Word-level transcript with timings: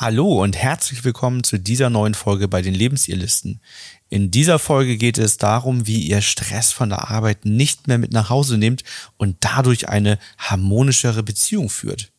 Hallo 0.00 0.44
und 0.44 0.56
herzlich 0.56 1.02
willkommen 1.02 1.42
zu 1.42 1.58
dieser 1.58 1.90
neuen 1.90 2.14
Folge 2.14 2.46
bei 2.46 2.62
den 2.62 2.72
Lebensirrlisten. 2.72 3.60
In 4.08 4.30
dieser 4.30 4.60
Folge 4.60 4.96
geht 4.96 5.18
es 5.18 5.38
darum, 5.38 5.88
wie 5.88 6.06
ihr 6.06 6.20
Stress 6.20 6.70
von 6.70 6.90
der 6.90 7.10
Arbeit 7.10 7.44
nicht 7.44 7.88
mehr 7.88 7.98
mit 7.98 8.12
nach 8.12 8.30
Hause 8.30 8.58
nehmt 8.58 8.84
und 9.16 9.38
dadurch 9.40 9.88
eine 9.88 10.20
harmonischere 10.38 11.24
Beziehung 11.24 11.68
führt. 11.68 12.12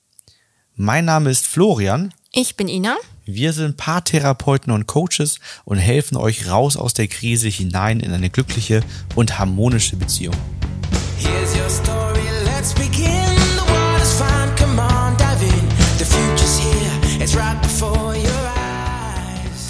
Mein 0.75 1.05
Name 1.05 1.29
ist 1.29 1.47
Florian. 1.47 2.13
Ich 2.33 2.57
bin 2.57 2.67
Ina. 2.67 2.97
Wir 3.23 3.53
sind 3.53 3.77
Paartherapeuten 3.77 4.73
und 4.73 4.85
Coaches 4.85 5.39
und 5.63 5.77
helfen 5.77 6.17
euch 6.17 6.49
raus 6.49 6.75
aus 6.75 6.93
der 6.93 7.07
Krise 7.07 7.47
hinein 7.47 8.01
in 8.01 8.11
eine 8.11 8.29
glückliche 8.29 8.83
und 9.15 9.39
harmonische 9.39 9.95
Beziehung. 9.95 10.35
Here's 11.17 11.55
your 11.55 11.69
story, 11.69 11.98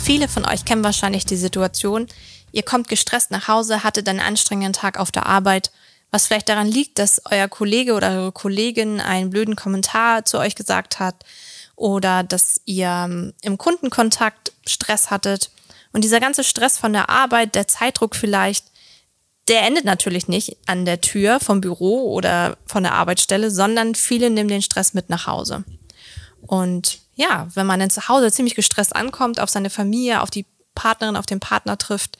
Viele 0.09 0.27
von 0.27 0.43
euch 0.43 0.65
kennen 0.65 0.83
wahrscheinlich 0.83 1.27
die 1.27 1.35
Situation, 1.35 2.07
ihr 2.51 2.63
kommt 2.63 2.87
gestresst 2.87 3.29
nach 3.29 3.47
Hause, 3.47 3.83
hattet 3.83 4.09
einen 4.09 4.19
anstrengenden 4.19 4.73
Tag 4.73 4.99
auf 4.99 5.11
der 5.11 5.27
Arbeit, 5.27 5.69
was 6.09 6.25
vielleicht 6.25 6.49
daran 6.49 6.65
liegt, 6.65 6.97
dass 6.97 7.21
euer 7.29 7.47
Kollege 7.47 7.93
oder 7.93 8.09
eure 8.09 8.31
Kollegin 8.31 9.01
einen 9.01 9.29
blöden 9.29 9.55
Kommentar 9.55 10.25
zu 10.25 10.39
euch 10.39 10.55
gesagt 10.55 10.97
hat 10.97 11.23
oder 11.75 12.23
dass 12.23 12.59
ihr 12.65 12.87
ähm, 12.87 13.33
im 13.43 13.59
Kundenkontakt 13.59 14.51
Stress 14.65 15.11
hattet. 15.11 15.51
Und 15.93 16.03
dieser 16.03 16.19
ganze 16.19 16.43
Stress 16.43 16.79
von 16.79 16.91
der 16.91 17.11
Arbeit, 17.11 17.53
der 17.53 17.67
Zeitdruck 17.67 18.15
vielleicht, 18.15 18.65
der 19.47 19.61
endet 19.61 19.85
natürlich 19.85 20.27
nicht 20.27 20.57
an 20.65 20.85
der 20.85 21.01
Tür 21.01 21.39
vom 21.39 21.61
Büro 21.61 22.11
oder 22.11 22.57
von 22.65 22.81
der 22.81 22.93
Arbeitsstelle, 22.93 23.51
sondern 23.51 23.93
viele 23.93 24.31
nehmen 24.31 24.49
den 24.49 24.63
Stress 24.63 24.95
mit 24.95 25.11
nach 25.11 25.27
Hause. 25.27 25.63
Und 26.41 26.99
ja, 27.15 27.47
wenn 27.53 27.67
man 27.67 27.79
dann 27.79 27.89
zu 27.89 28.07
Hause 28.07 28.31
ziemlich 28.31 28.55
gestresst 28.55 28.95
ankommt, 28.95 29.39
auf 29.39 29.49
seine 29.49 29.69
Familie, 29.69 30.21
auf 30.21 30.29
die 30.29 30.45
Partnerin, 30.75 31.15
auf 31.15 31.25
den 31.25 31.39
Partner 31.39 31.77
trifft, 31.77 32.17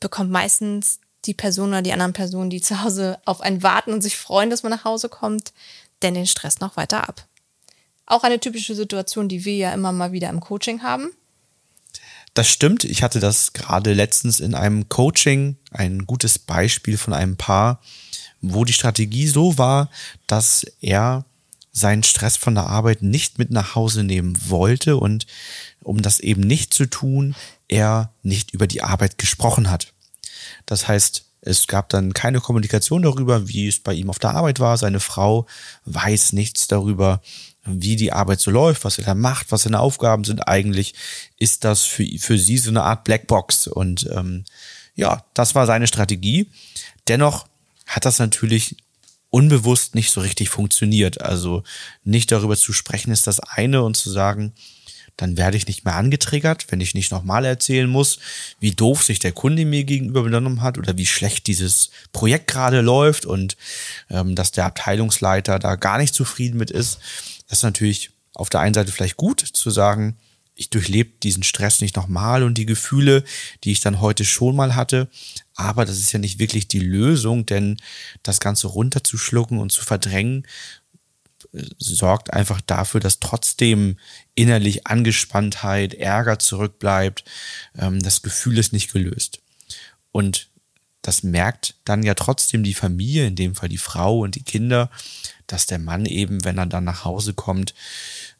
bekommt 0.00 0.30
meistens 0.30 0.98
die 1.24 1.34
Person 1.34 1.68
oder 1.68 1.82
die 1.82 1.92
anderen 1.92 2.12
Personen, 2.12 2.50
die 2.50 2.60
zu 2.60 2.82
Hause 2.82 3.18
auf 3.24 3.40
einen 3.40 3.62
warten 3.62 3.92
und 3.92 4.02
sich 4.02 4.16
freuen, 4.16 4.50
dass 4.50 4.62
man 4.62 4.72
nach 4.72 4.84
Hause 4.84 5.08
kommt, 5.08 5.52
denn 6.02 6.14
den 6.14 6.26
Stress 6.26 6.60
noch 6.60 6.76
weiter 6.76 7.08
ab. 7.08 7.26
Auch 8.06 8.24
eine 8.24 8.40
typische 8.40 8.74
Situation, 8.74 9.28
die 9.28 9.44
wir 9.44 9.56
ja 9.56 9.72
immer 9.72 9.92
mal 9.92 10.12
wieder 10.12 10.28
im 10.28 10.40
Coaching 10.40 10.82
haben. 10.82 11.10
Das 12.34 12.48
stimmt. 12.48 12.84
Ich 12.84 13.02
hatte 13.02 13.20
das 13.20 13.52
gerade 13.52 13.92
letztens 13.92 14.40
in 14.40 14.54
einem 14.54 14.88
Coaching, 14.88 15.56
ein 15.70 16.06
gutes 16.06 16.38
Beispiel 16.38 16.96
von 16.96 17.12
einem 17.12 17.36
Paar, 17.36 17.80
wo 18.40 18.64
die 18.64 18.72
Strategie 18.72 19.28
so 19.28 19.58
war, 19.58 19.90
dass 20.26 20.64
er 20.80 21.24
seinen 21.72 22.02
Stress 22.02 22.36
von 22.36 22.54
der 22.54 22.66
Arbeit 22.66 23.02
nicht 23.02 23.38
mit 23.38 23.50
nach 23.50 23.74
Hause 23.74 24.04
nehmen 24.04 24.36
wollte 24.48 24.96
und 24.96 25.26
um 25.82 26.02
das 26.02 26.20
eben 26.20 26.42
nicht 26.42 26.74
zu 26.74 26.86
tun, 26.86 27.34
er 27.68 28.12
nicht 28.22 28.52
über 28.52 28.66
die 28.66 28.82
Arbeit 28.82 29.18
gesprochen 29.18 29.70
hat. 29.70 29.92
Das 30.66 30.86
heißt, 30.86 31.24
es 31.40 31.66
gab 31.66 31.88
dann 31.88 32.14
keine 32.14 32.40
Kommunikation 32.40 33.02
darüber, 33.02 33.48
wie 33.48 33.66
es 33.66 33.80
bei 33.80 33.94
ihm 33.94 34.10
auf 34.10 34.20
der 34.20 34.30
Arbeit 34.30 34.60
war. 34.60 34.76
Seine 34.76 35.00
Frau 35.00 35.46
weiß 35.86 36.34
nichts 36.34 36.68
darüber, 36.68 37.20
wie 37.64 37.96
die 37.96 38.12
Arbeit 38.12 38.40
so 38.40 38.50
läuft, 38.50 38.84
was 38.84 38.98
er 38.98 39.04
da 39.04 39.14
macht, 39.14 39.50
was 39.50 39.62
seine 39.62 39.80
Aufgaben 39.80 40.22
sind. 40.22 40.46
Eigentlich 40.46 40.94
ist 41.38 41.64
das 41.64 41.82
für, 41.82 42.06
für 42.18 42.38
sie 42.38 42.58
so 42.58 42.70
eine 42.70 42.84
Art 42.84 43.02
Blackbox. 43.04 43.66
Und 43.66 44.08
ähm, 44.12 44.44
ja, 44.94 45.24
das 45.34 45.56
war 45.56 45.66
seine 45.66 45.88
Strategie. 45.88 46.48
Dennoch 47.08 47.46
hat 47.86 48.04
das 48.04 48.20
natürlich 48.20 48.76
unbewusst 49.32 49.94
nicht 49.94 50.12
so 50.12 50.20
richtig 50.20 50.50
funktioniert. 50.50 51.22
Also 51.22 51.64
nicht 52.04 52.30
darüber 52.30 52.56
zu 52.56 52.72
sprechen 52.72 53.10
ist 53.10 53.26
das 53.26 53.40
eine 53.40 53.82
und 53.82 53.96
zu 53.96 54.10
sagen, 54.10 54.52
dann 55.16 55.36
werde 55.36 55.56
ich 55.56 55.66
nicht 55.66 55.84
mehr 55.84 55.96
angetriggert, 55.96 56.66
wenn 56.70 56.80
ich 56.80 56.94
nicht 56.94 57.10
nochmal 57.10 57.44
erzählen 57.44 57.88
muss, 57.88 58.18
wie 58.60 58.72
doof 58.72 59.02
sich 59.02 59.18
der 59.18 59.32
Kunde 59.32 59.64
mir 59.64 59.84
gegenüber 59.84 60.22
benommen 60.22 60.60
hat 60.60 60.78
oder 60.78 60.96
wie 60.98 61.06
schlecht 61.06 61.46
dieses 61.46 61.90
Projekt 62.12 62.46
gerade 62.46 62.82
läuft 62.82 63.24
und 63.26 63.56
ähm, 64.10 64.34
dass 64.34 64.52
der 64.52 64.66
Abteilungsleiter 64.66 65.58
da 65.58 65.76
gar 65.76 65.98
nicht 65.98 66.14
zufrieden 66.14 66.58
mit 66.58 66.70
ist. 66.70 66.98
Das 67.48 67.58
ist 67.58 67.64
natürlich 67.64 68.10
auf 68.34 68.50
der 68.50 68.60
einen 68.60 68.74
Seite 68.74 68.92
vielleicht 68.92 69.16
gut 69.16 69.40
zu 69.40 69.70
sagen, 69.70 70.16
ich 70.54 70.68
durchlebe 70.68 71.12
diesen 71.22 71.42
Stress 71.42 71.80
nicht 71.80 71.96
nochmal 71.96 72.42
und 72.42 72.58
die 72.58 72.66
Gefühle, 72.66 73.24
die 73.64 73.72
ich 73.72 73.80
dann 73.80 74.00
heute 74.00 74.24
schon 74.24 74.54
mal 74.54 74.74
hatte. 74.74 75.08
Aber 75.54 75.84
das 75.84 75.98
ist 75.98 76.12
ja 76.12 76.18
nicht 76.18 76.38
wirklich 76.38 76.68
die 76.68 76.80
Lösung, 76.80 77.46
denn 77.46 77.76
das 78.22 78.40
Ganze 78.40 78.68
runterzuschlucken 78.68 79.58
und 79.58 79.70
zu 79.70 79.84
verdrängen, 79.84 80.46
äh, 81.52 81.62
sorgt 81.78 82.32
einfach 82.32 82.60
dafür, 82.60 83.00
dass 83.00 83.20
trotzdem 83.20 83.98
innerlich 84.34 84.86
Angespanntheit, 84.86 85.94
Ärger 85.94 86.38
zurückbleibt. 86.38 87.24
Ähm, 87.76 88.02
das 88.02 88.22
Gefühl 88.22 88.58
ist 88.58 88.72
nicht 88.72 88.92
gelöst. 88.92 89.40
Und 90.10 90.48
das 91.02 91.24
merkt 91.24 91.74
dann 91.84 92.04
ja 92.04 92.14
trotzdem 92.14 92.62
die 92.62 92.74
Familie, 92.74 93.26
in 93.26 93.34
dem 93.34 93.54
Fall 93.56 93.68
die 93.68 93.78
Frau 93.78 94.20
und 94.20 94.36
die 94.36 94.44
Kinder, 94.44 94.88
dass 95.48 95.66
der 95.66 95.80
Mann 95.80 96.06
eben, 96.06 96.44
wenn 96.44 96.58
er 96.58 96.66
dann 96.66 96.84
nach 96.84 97.04
Hause 97.04 97.34
kommt, 97.34 97.74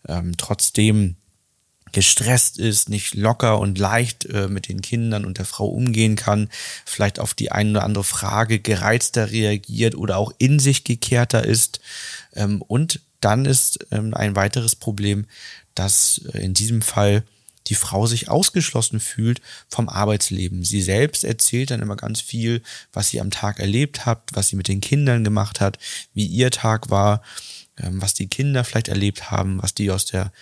ähm, 0.08 0.36
trotzdem 0.36 1.16
gestresst 1.92 2.58
ist, 2.58 2.88
nicht 2.88 3.14
locker 3.14 3.58
und 3.58 3.78
leicht 3.78 4.24
äh, 4.26 4.48
mit 4.48 4.68
den 4.68 4.80
Kindern 4.80 5.24
und 5.24 5.38
der 5.38 5.44
Frau 5.44 5.66
umgehen 5.66 6.16
kann, 6.16 6.48
vielleicht 6.84 7.18
auf 7.18 7.34
die 7.34 7.52
eine 7.52 7.70
oder 7.70 7.84
andere 7.84 8.04
Frage 8.04 8.58
gereizter 8.58 9.30
reagiert 9.30 9.94
oder 9.94 10.16
auch 10.16 10.32
in 10.38 10.58
sich 10.58 10.84
gekehrter 10.84 11.44
ist. 11.44 11.80
Ähm, 12.34 12.62
und 12.62 13.00
dann 13.20 13.44
ist 13.44 13.86
ähm, 13.90 14.14
ein 14.14 14.34
weiteres 14.36 14.74
Problem, 14.74 15.26
dass 15.74 16.22
äh, 16.32 16.38
in 16.40 16.54
diesem 16.54 16.82
Fall 16.82 17.24
die 17.68 17.74
Frau 17.74 18.06
sich 18.06 18.28
ausgeschlossen 18.28 18.98
fühlt 18.98 19.40
vom 19.68 19.88
Arbeitsleben. 19.88 20.64
Sie 20.64 20.82
selbst 20.82 21.24
erzählt 21.24 21.70
dann 21.70 21.80
immer 21.80 21.96
ganz 21.96 22.20
viel, 22.20 22.62
was 22.92 23.08
sie 23.08 23.20
am 23.20 23.30
Tag 23.30 23.60
erlebt 23.60 24.04
hat, 24.04 24.22
was 24.32 24.48
sie 24.48 24.56
mit 24.56 24.68
den 24.68 24.80
Kindern 24.80 25.22
gemacht 25.22 25.60
hat, 25.60 25.78
wie 26.12 26.26
ihr 26.26 26.50
Tag 26.50 26.90
war, 26.90 27.22
ähm, 27.78 28.02
was 28.02 28.14
die 28.14 28.26
Kinder 28.26 28.64
vielleicht 28.64 28.88
erlebt 28.88 29.30
haben, 29.30 29.62
was 29.62 29.74
die 29.74 29.90
aus 29.90 30.04
der 30.04 30.32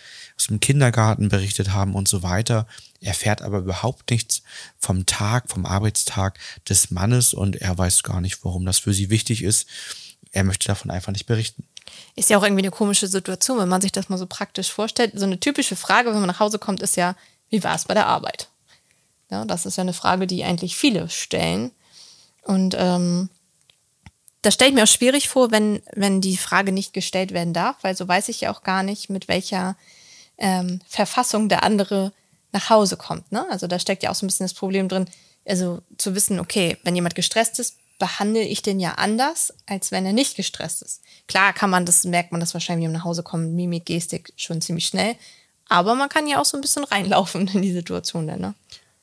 aus 0.41 0.47
dem 0.47 0.61
Kindergarten 0.61 1.28
berichtet 1.28 1.75
haben 1.75 1.95
und 1.95 2.09
so 2.09 2.23
weiter. 2.23 2.67
Er 3.03 3.12
fährt 3.12 3.43
aber 3.43 3.59
überhaupt 3.59 4.11
nichts 4.11 4.43
vom 4.78 5.05
Tag, 5.05 5.51
vom 5.51 5.67
Arbeitstag 5.67 6.39
des 6.67 6.91
Mannes 6.91 7.34
und 7.34 7.56
er 7.56 7.77
weiß 7.77 8.03
gar 8.03 8.23
nicht, 8.23 8.43
warum 8.43 8.65
das 8.65 8.79
für 8.79 8.95
sie 8.95 9.11
wichtig 9.11 9.43
ist. 9.43 9.69
Er 10.33 10.45
möchte 10.45 10.67
davon 10.67 10.91
einfach 10.91 11.12
nicht 11.12 11.27
berichten. 11.27 11.65
Ist 12.17 12.31
ja 12.31 12.39
auch 12.39 12.43
irgendwie 12.43 12.62
eine 12.62 12.71
komische 12.71 13.06
Situation, 13.06 13.59
wenn 13.59 13.69
man 13.69 13.83
sich 13.83 13.93
das 13.93 14.09
mal 14.09 14.17
so 14.17 14.27
praktisch 14.27 14.73
vorstellt. 14.73 15.12
So 15.15 15.27
eine 15.27 15.41
typische 15.41 15.77
Frage, 15.77 16.11
wenn 16.11 16.21
man 16.21 16.29
nach 16.29 16.41
Hause 16.41 16.59
kommt, 16.59 16.81
ist 16.81 16.97
ja, 16.97 17.17
wie 17.50 17.62
war 17.62 17.75
es 17.75 17.84
bei 17.84 17.95
der 17.95 18.06
Arbeit? 18.06 18.49
Ja, 19.31 19.45
das 19.45 19.67
ist 19.67 19.77
ja 19.77 19.83
eine 19.83 19.93
Frage, 19.93 20.27
die 20.27 20.45
eigentlich 20.45 20.75
viele 20.77 21.11
stellen. 21.11 21.71
Und 22.43 22.75
ähm, 22.79 23.29
das 24.41 24.55
stelle 24.55 24.71
ich 24.71 24.75
mir 24.75 24.84
auch 24.84 24.89
schwierig 24.89 25.29
vor, 25.29 25.50
wenn, 25.50 25.83
wenn 25.93 26.23
die 26.23 26.39
Frage 26.39 26.73
nicht 26.73 26.95
gestellt 26.95 27.33
werden 27.33 27.53
darf, 27.53 27.77
weil 27.83 27.95
so 27.95 28.09
weiß 28.09 28.31
ich 28.31 28.41
ja 28.41 28.53
auch 28.53 28.62
gar 28.62 28.83
nicht, 28.83 29.11
mit 29.11 29.29
welcher 29.29 29.77
ähm, 30.41 30.81
Verfassung 30.89 31.49
der 31.49 31.62
andere 31.62 32.12
nach 32.53 32.71
Hause 32.71 32.97
kommt. 32.97 33.31
Ne? 33.31 33.47
Also 33.51 33.67
da 33.67 33.78
steckt 33.78 34.03
ja 34.03 34.11
auch 34.11 34.15
so 34.15 34.27
ein 34.27 34.28
bisschen 34.28 34.45
das 34.45 34.55
Problem 34.55 34.89
drin, 34.89 35.06
also 35.47 35.81
zu 35.99 36.15
wissen, 36.15 36.41
okay, 36.41 36.77
wenn 36.83 36.95
jemand 36.97 37.15
gestresst 37.15 37.59
ist, 37.61 37.77
behandle 37.99 38.43
ich 38.43 38.62
den 38.62 38.81
ja 38.81 38.95
anders, 38.95 39.53
als 39.67 39.93
wenn 39.93 40.06
er 40.06 40.12
nicht 40.12 40.37
gestresst 40.37 40.83
ist. 40.83 41.03
Klar 41.29 41.53
kann 41.53 41.71
man 41.71 41.87
das, 41.87 42.05
merkt 42.05 42.33
man 42.33 42.41
das 42.41 42.55
wahrscheinlich, 42.55 42.87
wenn 42.87 42.93
man 42.93 43.00
nach 43.00 43.06
Hause 43.06 43.23
kommt, 43.23 43.53
Mimik, 43.53 43.84
Gestik 43.84 44.33
schon 44.37 44.61
ziemlich 44.61 44.87
schnell. 44.87 45.15
Aber 45.69 45.95
man 45.95 46.09
kann 46.09 46.27
ja 46.27 46.41
auch 46.41 46.45
so 46.45 46.56
ein 46.56 46.62
bisschen 46.62 46.83
reinlaufen 46.84 47.47
in 47.47 47.62
die 47.62 47.73
Situation 47.73 48.27
dann, 48.27 48.41
ne? 48.41 48.55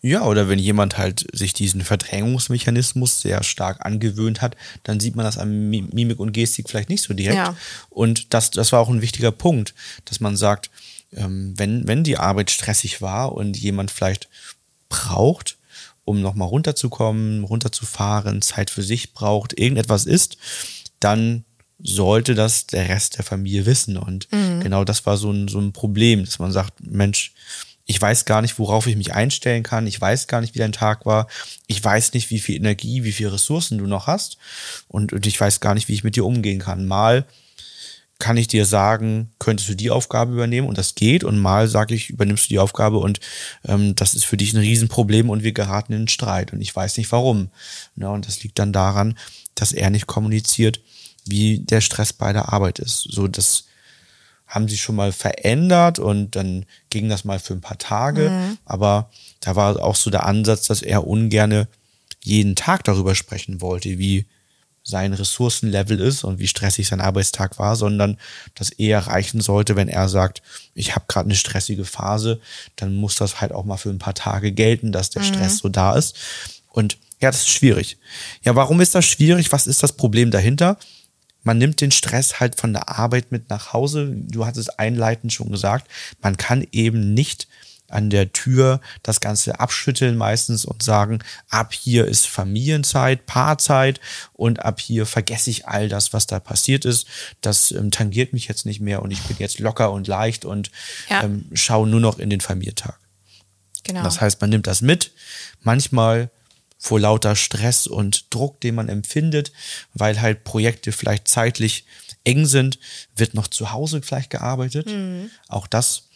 Ja, 0.02 0.26
oder 0.26 0.48
wenn 0.48 0.60
jemand 0.60 0.98
halt 0.98 1.26
sich 1.34 1.54
diesen 1.54 1.82
Verdrängungsmechanismus 1.82 3.20
sehr 3.22 3.44
stark 3.44 3.84
angewöhnt 3.84 4.42
hat, 4.42 4.56
dann 4.84 5.00
sieht 5.00 5.16
man 5.16 5.26
das 5.26 5.40
an 5.40 5.70
Mimik 5.70 6.20
und 6.20 6.34
Gestik 6.34 6.70
vielleicht 6.70 6.90
nicht 6.90 7.02
so 7.02 7.16
direkt. 7.16 7.36
Ja. 7.36 7.58
Und 7.90 8.34
das, 8.34 8.52
das 8.52 8.72
war 8.72 8.80
auch 8.80 8.90
ein 8.90 9.02
wichtiger 9.02 9.32
Punkt, 9.32 9.74
dass 10.06 10.20
man 10.20 10.38
sagt, 10.38 10.70
ähm, 11.14 11.54
wenn, 11.58 11.88
wenn 11.88 12.04
die 12.04 12.18
Arbeit 12.18 12.52
stressig 12.52 13.02
war 13.02 13.34
und 13.34 13.58
jemand 13.58 13.92
vielleicht 13.92 14.30
braucht, 14.90 15.58
um 16.06 16.22
nochmal 16.22 16.48
runterzukommen, 16.48 17.44
runterzufahren, 17.44 18.42
Zeit 18.42 18.70
für 18.70 18.84
sich 18.84 19.14
braucht, 19.14 19.58
irgendetwas 19.58 20.06
ist, 20.06 20.38
dann 21.00 21.44
sollte 21.80 22.34
das 22.34 22.68
der 22.68 22.90
Rest 22.90 23.18
der 23.18 23.26
Familie 23.26 23.66
wissen. 23.66 23.98
Und 23.98 24.32
mhm. 24.32 24.62
genau 24.62 24.84
das 24.84 25.06
war 25.06 25.18
so 25.18 25.32
ein, 25.32 25.48
so 25.48 25.60
ein 25.60 25.74
Problem, 25.74 26.26
dass 26.26 26.40
man 26.40 26.52
sagt, 26.52 26.76
Mensch, 26.82 27.34
ich 27.86 28.02
weiß 28.02 28.26
gar 28.26 28.42
nicht, 28.42 28.60
worauf 28.60 28.86
ich 28.88 28.98
mich 28.98 29.14
einstellen 29.14 29.64
kann. 29.64 29.88
Ich 29.88 30.00
weiß 30.00 30.28
gar 30.28 30.42
nicht, 30.42 30.56
wie 30.56 30.60
dein 30.60 30.74
Tag 30.74 31.06
war. 31.06 31.28
Ich 31.68 31.82
weiß 31.84 32.14
nicht, 32.14 32.30
wie 32.30 32.40
viel 32.40 32.58
Energie, 32.58 33.04
wie 33.04 33.14
viele 33.14 33.34
Ressourcen 33.34 33.78
du 33.78 33.88
noch 33.88 34.08
hast. 34.08 34.38
Und, 34.90 35.14
und 35.14 35.26
ich 35.26 35.40
weiß 35.40 35.62
gar 35.62 35.74
nicht, 35.74 35.88
wie 35.88 35.94
ich 35.94 36.04
mit 36.04 36.18
dir 36.18 36.26
umgehen 36.26 36.60
kann. 36.60 36.86
Mal 36.86 37.26
kann 38.20 38.38
ich 38.38 38.48
dir 38.48 38.66
sagen, 38.66 39.32
könntest 39.40 39.70
du 39.70 39.76
die 39.76 39.92
Aufgabe 39.92 40.34
übernehmen 40.34 40.68
und 40.68 40.78
das 40.78 40.96
geht 40.96 41.24
und 41.24 41.38
mal 41.38 41.68
sage 41.68 41.94
ich, 41.94 42.10
übernimmst 42.10 42.46
du 42.46 42.50
die 42.50 42.60
Aufgabe 42.60 42.98
und 42.98 43.20
ähm, 43.66 43.96
das 43.96 44.16
ist 44.16 44.26
für 44.26 44.38
dich 44.38 44.54
ein 44.54 44.60
Riesenproblem 44.60 45.30
und 45.30 45.44
wir 45.44 45.52
geraten 45.52 45.94
in 45.94 46.08
Streit 46.08 46.54
und 46.54 46.62
ich 46.62 46.76
weiß 46.76 46.98
nicht 46.98 47.12
warum. 47.12 47.50
Ja, 47.96 48.10
und 48.10 48.28
das 48.28 48.42
liegt 48.44 48.58
dann 48.60 48.74
daran, 48.74 49.18
dass 49.56 49.72
er 49.72 49.90
nicht 49.90 50.08
kommuniziert, 50.08 50.82
wie 51.26 51.60
der 51.60 51.82
Stress 51.82 52.14
bei 52.14 52.34
der 52.34 52.52
Arbeit 52.52 52.80
ist. 52.80 53.08
So 53.10 53.28
dass 53.28 53.66
haben 54.48 54.70
sich 54.70 54.82
schon 54.82 54.96
mal 54.96 55.12
verändert 55.12 56.00
und 56.00 56.36
dann 56.36 56.66
ging 56.90 57.10
das 57.10 57.26
mal 57.26 57.38
für 57.38 57.54
ein 57.54 57.62
paar 57.62 57.78
Tage. 57.78 58.30
Mhm. 58.30 58.58
Aber 58.64 59.10
da 59.42 59.56
war 59.56 59.84
auch 59.84 59.96
so 59.96 60.10
der 60.10 60.26
Ansatz, 60.26 60.68
dass 60.68 60.82
er 60.82 61.06
ungerne 61.06 61.68
jeden 62.24 62.56
Tag 62.56 62.84
darüber 62.86 63.14
sprechen 63.14 63.62
wollte, 63.62 64.00
wie 64.00 64.26
sein 64.88 65.12
Ressourcenlevel 65.12 66.00
ist 66.00 66.24
und 66.24 66.40
wie 66.40 66.48
stressig 66.48 66.88
sein 66.88 67.02
Arbeitstag 67.02 67.60
war, 67.60 67.76
sondern 67.76 68.18
dass 68.56 68.70
eher 68.70 69.00
reichen 69.00 69.42
sollte, 69.42 69.76
wenn 69.76 69.90
er 69.90 70.08
sagt, 70.08 70.42
ich 70.76 70.96
habe 70.96 71.04
gerade 71.10 71.28
eine 71.28 71.36
stressige 71.36 71.84
Phase, 71.84 72.40
dann 72.78 72.96
muss 72.96 73.16
das 73.16 73.42
halt 73.42 73.52
auch 73.52 73.66
mal 73.66 73.76
für 73.76 73.90
ein 73.90 74.00
paar 74.00 74.14
Tage 74.14 74.54
gelten, 74.54 74.94
dass 74.94 75.10
der 75.10 75.24
mhm. 75.24 75.26
Stress 75.26 75.58
so 75.58 75.68
da 75.68 75.96
ist. 75.96 76.16
Und 76.70 76.98
ja, 77.22 77.30
das 77.30 77.42
ist 77.42 77.50
schwierig. 77.50 77.98
Ja, 78.44 78.56
warum 78.56 78.80
ist 78.80 78.96
das 78.96 79.06
schwierig? 79.06 79.52
Was 79.52 79.68
ist 79.68 79.84
das 79.84 79.92
Problem 79.92 80.32
dahinter? 80.32 80.78
Man 81.44 81.58
nimmt 81.58 81.82
den 81.82 81.92
Stress 81.92 82.40
halt 82.40 82.56
von 82.56 82.72
der 82.72 82.88
Arbeit 82.88 83.34
mit 83.34 83.50
nach 83.50 83.74
Hause. 83.74 84.10
Du 84.14 84.46
hattest 84.46 84.80
einleitend 84.80 85.34
schon 85.34 85.52
gesagt, 85.52 85.92
man 86.22 86.38
kann 86.38 86.66
eben 86.72 87.14
nicht 87.14 87.50
an 87.90 88.10
der 88.10 88.34
Tür 88.34 88.82
das 89.04 89.22
Ganze 89.22 89.60
abschütteln 89.60 90.18
meistens 90.18 90.66
und 90.66 90.84
sagen, 90.84 91.20
ab 91.50 91.74
hier 91.74 92.06
ist 92.06 92.28
Familienzeit, 92.28 93.26
Paarzeit 93.26 94.00
und 94.34 94.64
ab 94.64 94.80
hier 94.80 95.06
vergesse 95.06 95.50
ich 95.50 95.68
all 95.68 95.90
das, 95.90 96.14
was 96.14 96.28
da 96.28 96.40
passiert 96.40 96.86
ist. 96.86 97.08
Das 97.42 97.72
ähm, 97.72 97.92
tangiert 97.92 98.34
mich 98.34 98.48
jetzt 98.48 98.66
nicht 98.66 98.82
mehr 98.82 99.02
und 99.02 99.12
ich 99.12 99.22
bin 99.22 99.38
jetzt 99.40 99.60
locker 99.60 99.92
und 99.92 100.08
leicht 100.08 100.46
und 100.46 100.72
ja. 101.10 101.24
ähm, 101.24 101.46
schaue 101.54 101.88
nur 101.88 102.02
noch 102.02 102.20
in 102.20 102.30
den 102.30 102.42
Familientag. 102.42 103.00
Genau. 103.84 104.04
Das 104.04 104.20
heißt, 104.20 104.42
man 104.42 104.50
nimmt 104.50 104.68
das 104.68 104.82
mit. 104.82 105.12
Manchmal 105.62 106.30
vor 106.78 107.00
lauter 107.00 107.36
Stress 107.36 107.88
und 107.88 108.34
Druck, 108.34 108.62
den 108.62 108.76
man 108.76 108.90
empfindet, 108.90 109.52
weil 109.94 110.22
halt 110.22 110.44
Projekte 110.44 110.92
vielleicht 110.92 111.28
zeitlich 111.28 111.86
eng 112.24 112.46
sind, 112.46 112.78
wird 113.16 113.34
noch 113.34 113.48
zu 113.48 113.72
Hause 113.72 114.02
vielleicht 114.02 114.30
gearbeitet. 114.30 114.88
Mhm. 114.88 115.32
Auch 115.48 115.66
das 115.66 116.07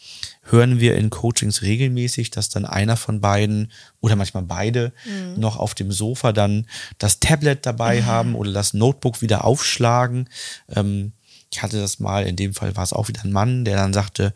hören 0.44 0.80
wir 0.80 0.96
in 0.96 1.10
Coachings 1.10 1.62
regelmäßig, 1.62 2.32
dass 2.32 2.50
dann 2.50 2.66
einer 2.66 2.98
von 2.98 3.22
beiden 3.22 3.72
oder 4.00 4.16
manchmal 4.16 4.44
beide 4.44 4.92
mhm. 5.06 5.40
noch 5.40 5.58
auf 5.58 5.76
dem 5.76 5.92
Sofa 5.92 6.32
dann 6.34 6.68
das 6.98 7.20
Tablet 7.20 7.66
dabei 7.66 8.02
mhm. 8.02 8.06
haben 8.06 8.36
oder 8.36 8.52
das 8.52 8.74
Notebook 8.74 9.22
wieder 9.22 9.46
aufschlagen. 9.46 10.30
Ähm, 10.70 11.14
ich 11.54 11.62
hatte 11.62 11.80
das 11.80 12.00
mal, 12.00 12.26
in 12.26 12.38
dem 12.38 12.54
Fall 12.54 12.76
war 12.78 12.84
es 12.84 12.94
auch 12.94 13.10
wieder 13.10 13.26
ein 13.26 13.32
Mann, 13.32 13.66
der 13.66 13.76
dann 13.76 13.94
sagte, 13.94 14.34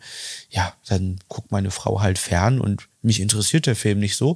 ja, 0.50 0.74
dann 0.88 1.20
guckt 1.30 1.52
meine 1.52 1.72
Frau 1.72 2.02
halt 2.02 2.20
fern 2.20 2.60
und 2.60 2.88
mich 3.02 3.22
interessiert 3.22 3.68
der 3.68 3.76
Film 3.76 4.00
nicht 4.00 4.18
so. 4.18 4.36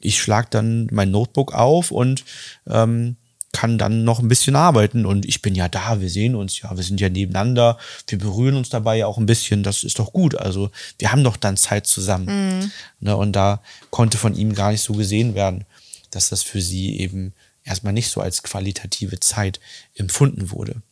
Ich 0.00 0.20
schlag 0.20 0.50
dann 0.50 0.88
mein 0.90 1.10
Notebook 1.10 1.52
auf 1.52 1.90
und 1.90 2.24
ähm, 2.66 3.16
kann 3.54 3.78
dann 3.78 4.02
noch 4.02 4.18
ein 4.18 4.26
bisschen 4.26 4.56
arbeiten 4.56 5.06
und 5.06 5.24
ich 5.24 5.40
bin 5.40 5.54
ja 5.54 5.68
da, 5.68 6.00
wir 6.00 6.10
sehen 6.10 6.34
uns 6.34 6.60
ja, 6.60 6.76
wir 6.76 6.82
sind 6.82 7.00
ja 7.00 7.08
nebeneinander, 7.08 7.78
wir 8.08 8.18
berühren 8.18 8.56
uns 8.56 8.68
dabei 8.68 8.96
ja 8.96 9.06
auch 9.06 9.16
ein 9.16 9.26
bisschen, 9.26 9.62
das 9.62 9.84
ist 9.84 10.00
doch 10.00 10.12
gut. 10.12 10.34
Also 10.34 10.72
wir 10.98 11.12
haben 11.12 11.22
doch 11.22 11.36
dann 11.36 11.56
Zeit 11.56 11.86
zusammen. 11.86 12.26
Mhm. 12.26 12.72
Ne, 12.98 13.16
und 13.16 13.32
da 13.32 13.62
konnte 13.90 14.18
von 14.18 14.34
ihm 14.34 14.54
gar 14.54 14.72
nicht 14.72 14.82
so 14.82 14.92
gesehen 14.94 15.36
werden, 15.36 15.64
dass 16.10 16.30
das 16.30 16.42
für 16.42 16.60
sie 16.60 16.98
eben 16.98 17.32
erstmal 17.62 17.92
nicht 17.92 18.10
so 18.10 18.20
als 18.20 18.42
qualitative 18.42 19.20
Zeit 19.20 19.60
empfunden 19.94 20.50
wurde. 20.50 20.82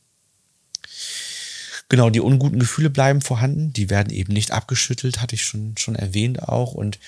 Genau, 1.88 2.10
die 2.10 2.20
unguten 2.20 2.60
Gefühle 2.60 2.90
bleiben 2.90 3.20
vorhanden, 3.20 3.72
die 3.72 3.90
werden 3.90 4.12
eben 4.12 4.32
nicht 4.32 4.52
abgeschüttelt, 4.52 5.20
hatte 5.20 5.34
ich 5.34 5.42
schon, 5.42 5.74
schon 5.76 5.96
erwähnt 5.96 6.44
auch. 6.44 6.74
Und 6.74 7.00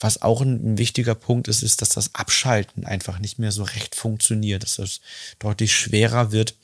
was 0.00 0.22
auch 0.22 0.40
ein, 0.40 0.78
wichtiger 0.78 1.14
Punkt 1.14 1.48
ist, 1.48 1.62
ist, 1.62 1.82
dass 1.82 1.90
das 1.90 2.14
Abschalten 2.14 2.84
einfach 2.84 3.18
nicht 3.18 3.38
mehr 3.38 3.52
so 3.52 3.62
recht 3.62 3.94
funktioniert, 3.94 4.62
dass 4.62 4.78
es 4.78 5.00
deutlich 5.38 5.74
schwerer 5.74 6.32
wird, 6.32 6.54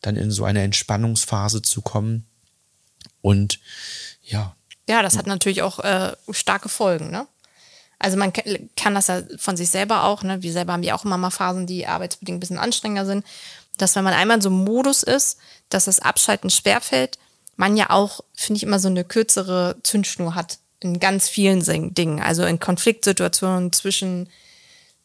dann 0.00 0.16
in 0.16 0.30
so 0.30 0.44
eine 0.44 0.62
Entspannungsphase 0.62 1.62
zu 1.62 1.82
kommen. 1.82 2.26
Und 3.20 3.60
ja. 4.24 4.54
Ja, 4.88 5.02
das 5.02 5.18
hat 5.18 5.26
natürlich 5.26 5.62
auch 5.62 5.80
äh, 5.80 6.12
starke 6.30 6.68
Folgen, 6.68 7.10
ne? 7.10 7.26
Also 8.00 8.16
man 8.16 8.32
kann 8.32 8.94
das 8.94 9.08
ja 9.08 9.22
von 9.38 9.56
sich 9.56 9.70
selber 9.70 10.04
auch, 10.04 10.22
ne? 10.22 10.42
Wir 10.42 10.52
selber 10.52 10.72
haben 10.72 10.84
ja 10.84 10.94
auch 10.94 11.04
immer 11.04 11.18
mal 11.18 11.30
Phasen, 11.30 11.66
die 11.66 11.86
arbeitsbedingt 11.86 12.36
ein 12.36 12.40
bisschen 12.40 12.58
anstrengender 12.58 13.04
sind, 13.04 13.26
dass 13.76 13.96
wenn 13.96 14.04
man 14.04 14.14
einmal 14.14 14.36
in 14.36 14.40
so 14.40 14.48
einem 14.48 14.64
Modus 14.64 15.02
ist, 15.02 15.38
dass 15.68 15.86
das 15.86 16.00
Abschalten 16.00 16.48
schwerfällt, 16.48 17.18
man 17.56 17.76
ja 17.76 17.90
auch, 17.90 18.20
finde 18.34 18.58
ich, 18.58 18.62
immer 18.62 18.78
so 18.78 18.88
eine 18.88 19.04
kürzere 19.04 19.76
Zündschnur 19.82 20.34
hat 20.36 20.58
in 20.80 21.00
ganz 21.00 21.28
vielen 21.28 21.62
Dingen. 21.94 22.20
Also 22.20 22.44
in 22.44 22.60
Konfliktsituationen 22.60 23.72
zwischen 23.72 24.28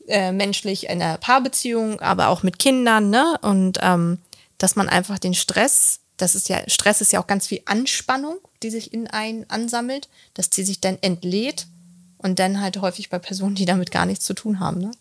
äh, 0.07 0.31
menschlich 0.31 0.85
in 0.85 1.01
einer 1.01 1.17
Paarbeziehung, 1.17 1.99
aber 2.01 2.27
auch 2.27 2.43
mit 2.43 2.59
Kindern, 2.59 3.09
ne? 3.09 3.37
Und 3.41 3.79
ähm, 3.81 4.19
dass 4.57 4.75
man 4.75 4.89
einfach 4.89 5.19
den 5.19 5.33
Stress, 5.33 5.99
das 6.17 6.35
ist 6.35 6.49
ja, 6.49 6.61
Stress 6.67 7.01
ist 7.01 7.11
ja 7.13 7.21
auch 7.21 7.27
ganz 7.27 7.47
viel 7.47 7.61
Anspannung, 7.65 8.37
die 8.61 8.69
sich 8.69 8.93
in 8.93 9.07
einen 9.07 9.49
ansammelt, 9.49 10.09
dass 10.33 10.49
die 10.49 10.63
sich 10.63 10.79
dann 10.79 10.97
entlädt 11.01 11.67
und 12.17 12.39
dann 12.39 12.61
halt 12.61 12.79
häufig 12.81 13.09
bei 13.09 13.19
Personen, 13.19 13.55
die 13.55 13.65
damit 13.65 13.91
gar 13.91 14.05
nichts 14.05 14.25
zu 14.25 14.33
tun 14.33 14.59
haben, 14.59 14.79
ne? 14.79 14.91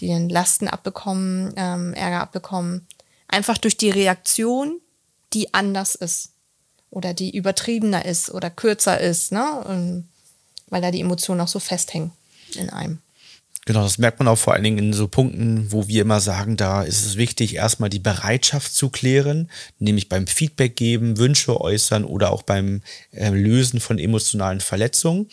Die 0.00 0.08
dann 0.08 0.28
Lasten 0.28 0.68
abbekommen, 0.68 1.54
ähm, 1.56 1.94
Ärger 1.94 2.20
abbekommen, 2.20 2.86
einfach 3.28 3.58
durch 3.58 3.76
die 3.76 3.90
Reaktion, 3.90 4.80
die 5.32 5.54
anders 5.54 5.94
ist 5.94 6.33
oder 6.94 7.14
die 7.14 7.36
übertriebener 7.36 8.04
ist 8.04 8.30
oder 8.30 8.50
kürzer 8.50 9.00
ist, 9.00 9.32
ne? 9.32 9.60
Und 9.64 10.08
weil 10.68 10.80
da 10.80 10.90
die 10.90 11.00
Emotionen 11.00 11.40
auch 11.40 11.48
so 11.48 11.58
festhängen 11.58 12.12
in 12.56 12.70
einem. 12.70 12.98
Genau, 13.66 13.82
das 13.82 13.96
merkt 13.96 14.18
man 14.18 14.28
auch 14.28 14.36
vor 14.36 14.52
allen 14.52 14.64
Dingen 14.64 14.78
in 14.78 14.92
so 14.92 15.08
Punkten, 15.08 15.72
wo 15.72 15.88
wir 15.88 16.02
immer 16.02 16.20
sagen, 16.20 16.58
da 16.58 16.82
ist 16.82 17.06
es 17.06 17.16
wichtig, 17.16 17.54
erstmal 17.54 17.88
die 17.88 17.98
Bereitschaft 17.98 18.74
zu 18.74 18.90
klären, 18.90 19.50
nämlich 19.78 20.10
beim 20.10 20.26
Feedback 20.26 20.76
geben, 20.76 21.16
Wünsche 21.16 21.58
äußern 21.58 22.04
oder 22.04 22.30
auch 22.30 22.42
beim 22.42 22.82
äh, 23.12 23.30
Lösen 23.30 23.80
von 23.80 23.98
emotionalen 23.98 24.60
Verletzungen. 24.60 25.28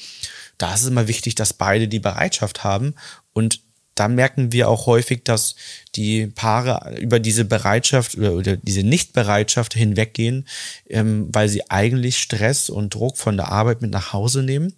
Da 0.58 0.74
ist 0.74 0.82
es 0.82 0.88
immer 0.88 1.10
wichtig, 1.10 1.36
dass 1.36 1.52
beide 1.54 1.90
die 1.90 2.00
Bereitschaft 2.00 2.64
haben 2.64 2.96
und 3.34 3.60
da 3.96 4.08
merken 4.08 4.52
wir 4.52 4.70
auch 4.70 4.86
häufig, 4.86 5.24
dass 5.24 5.56
die 5.96 6.28
Paare 6.28 6.98
über 7.00 7.20
diese 7.20 7.44
Bereitschaft 7.44 8.18
oder, 8.18 8.34
oder 8.34 8.58
diese 8.58 8.84
Nichtbereitschaft 8.84 9.74
hinweggehen, 9.74 10.48
ähm, 10.90 11.28
weil 11.32 11.50
sie 11.50 11.70
eigentlich 11.70 12.18
Stress 12.18 12.70
und 12.70 12.94
Druck 12.94 13.18
von 13.18 13.36
der 13.36 13.52
Arbeit 13.52 13.82
mit 13.82 13.92
nach 13.92 14.14
Hause 14.14 14.44
nehmen 14.44 14.74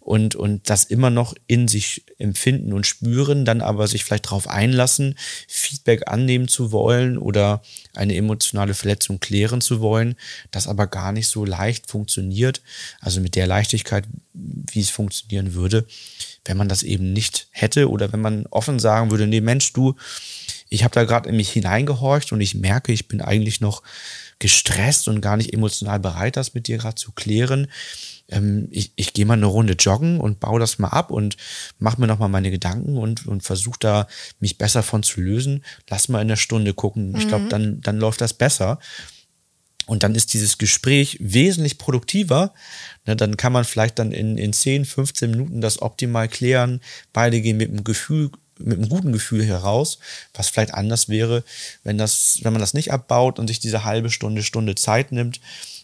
und, 0.00 0.34
und 0.34 0.68
das 0.68 0.84
immer 0.84 1.10
noch 1.10 1.34
in 1.46 1.68
sich 1.68 2.04
empfinden 2.18 2.72
und 2.72 2.86
spüren, 2.86 3.44
dann 3.44 3.60
aber 3.60 3.86
sich 3.86 4.04
vielleicht 4.04 4.26
darauf 4.26 4.48
einlassen, 4.48 5.16
Feedback 5.46 6.08
annehmen 6.08 6.48
zu 6.48 6.72
wollen 6.72 7.16
oder 7.16 7.62
eine 7.94 8.16
emotionale 8.16 8.74
Verletzung 8.74 9.20
klären 9.20 9.60
zu 9.60 9.80
wollen, 9.80 10.16
das 10.50 10.66
aber 10.66 10.88
gar 10.88 11.12
nicht 11.12 11.28
so 11.28 11.44
leicht 11.44 11.88
funktioniert, 11.88 12.60
also 13.00 13.20
mit 13.20 13.36
der 13.36 13.46
Leichtigkeit, 13.46 14.04
wie 14.34 14.80
es 14.80 14.90
funktionieren 14.90 15.54
würde 15.54 15.86
wenn 16.44 16.56
man 16.56 16.68
das 16.68 16.82
eben 16.82 17.12
nicht 17.12 17.48
hätte 17.50 17.90
oder 17.90 18.12
wenn 18.12 18.20
man 18.20 18.46
offen 18.50 18.78
sagen 18.78 19.10
würde, 19.10 19.26
nee 19.26 19.40
Mensch, 19.40 19.72
du, 19.72 19.94
ich 20.68 20.84
habe 20.84 20.94
da 20.94 21.04
gerade 21.04 21.28
in 21.28 21.36
mich 21.36 21.50
hineingehorcht 21.50 22.32
und 22.32 22.40
ich 22.40 22.54
merke, 22.54 22.92
ich 22.92 23.08
bin 23.08 23.20
eigentlich 23.20 23.60
noch 23.60 23.82
gestresst 24.38 25.08
und 25.08 25.20
gar 25.20 25.36
nicht 25.36 25.52
emotional 25.52 25.98
bereit, 25.98 26.36
das 26.36 26.54
mit 26.54 26.68
dir 26.68 26.78
gerade 26.78 26.94
zu 26.94 27.12
klären. 27.12 27.68
Ähm, 28.28 28.68
ich 28.70 28.92
ich 28.94 29.12
gehe 29.12 29.26
mal 29.26 29.34
eine 29.34 29.46
Runde 29.46 29.72
joggen 29.72 30.20
und 30.20 30.40
baue 30.40 30.60
das 30.60 30.78
mal 30.78 30.88
ab 30.88 31.10
und 31.10 31.36
mache 31.78 32.00
mir 32.00 32.06
nochmal 32.06 32.28
meine 32.28 32.50
Gedanken 32.50 32.98
und, 32.98 33.26
und 33.26 33.42
versuche 33.42 33.78
da 33.80 34.06
mich 34.38 34.58
besser 34.58 34.82
von 34.82 35.02
zu 35.02 35.20
lösen. 35.20 35.64
Lass 35.88 36.08
mal 36.08 36.22
in 36.22 36.28
der 36.28 36.36
Stunde 36.36 36.74
gucken. 36.74 37.16
Ich 37.16 37.26
glaube, 37.26 37.44
mhm. 37.44 37.48
dann, 37.48 37.80
dann 37.80 37.98
läuft 37.98 38.20
das 38.20 38.34
besser. 38.34 38.78
Und 39.88 40.02
dann 40.02 40.14
ist 40.14 40.34
dieses 40.34 40.58
Gespräch 40.58 41.16
wesentlich 41.18 41.78
produktiver. 41.78 42.52
Ne, 43.06 43.16
dann 43.16 43.38
kann 43.38 43.54
man 43.54 43.64
vielleicht 43.64 43.98
dann 43.98 44.12
in, 44.12 44.36
in 44.36 44.52
10, 44.52 44.84
15 44.84 45.30
Minuten 45.30 45.60
das 45.62 45.80
optimal 45.80 46.28
klären. 46.28 46.82
Beide 47.14 47.40
gehen 47.40 47.56
mit 47.56 47.70
einem 47.70 47.84
Gefühl, 47.84 48.30
mit 48.58 48.76
einem 48.76 48.90
guten 48.90 49.12
Gefühl 49.12 49.44
heraus, 49.44 49.98
was 50.34 50.50
vielleicht 50.50 50.74
anders 50.74 51.08
wäre, 51.08 51.42
wenn 51.84 51.96
das, 51.96 52.40
wenn 52.42 52.52
man 52.52 52.60
das 52.60 52.74
nicht 52.74 52.92
abbaut 52.92 53.38
und 53.38 53.48
sich 53.48 53.60
diese 53.60 53.84
halbe 53.84 54.10
Stunde, 54.10 54.42
Stunde 54.42 54.74
Zeit 54.74 55.10
nimmt, 55.10 55.40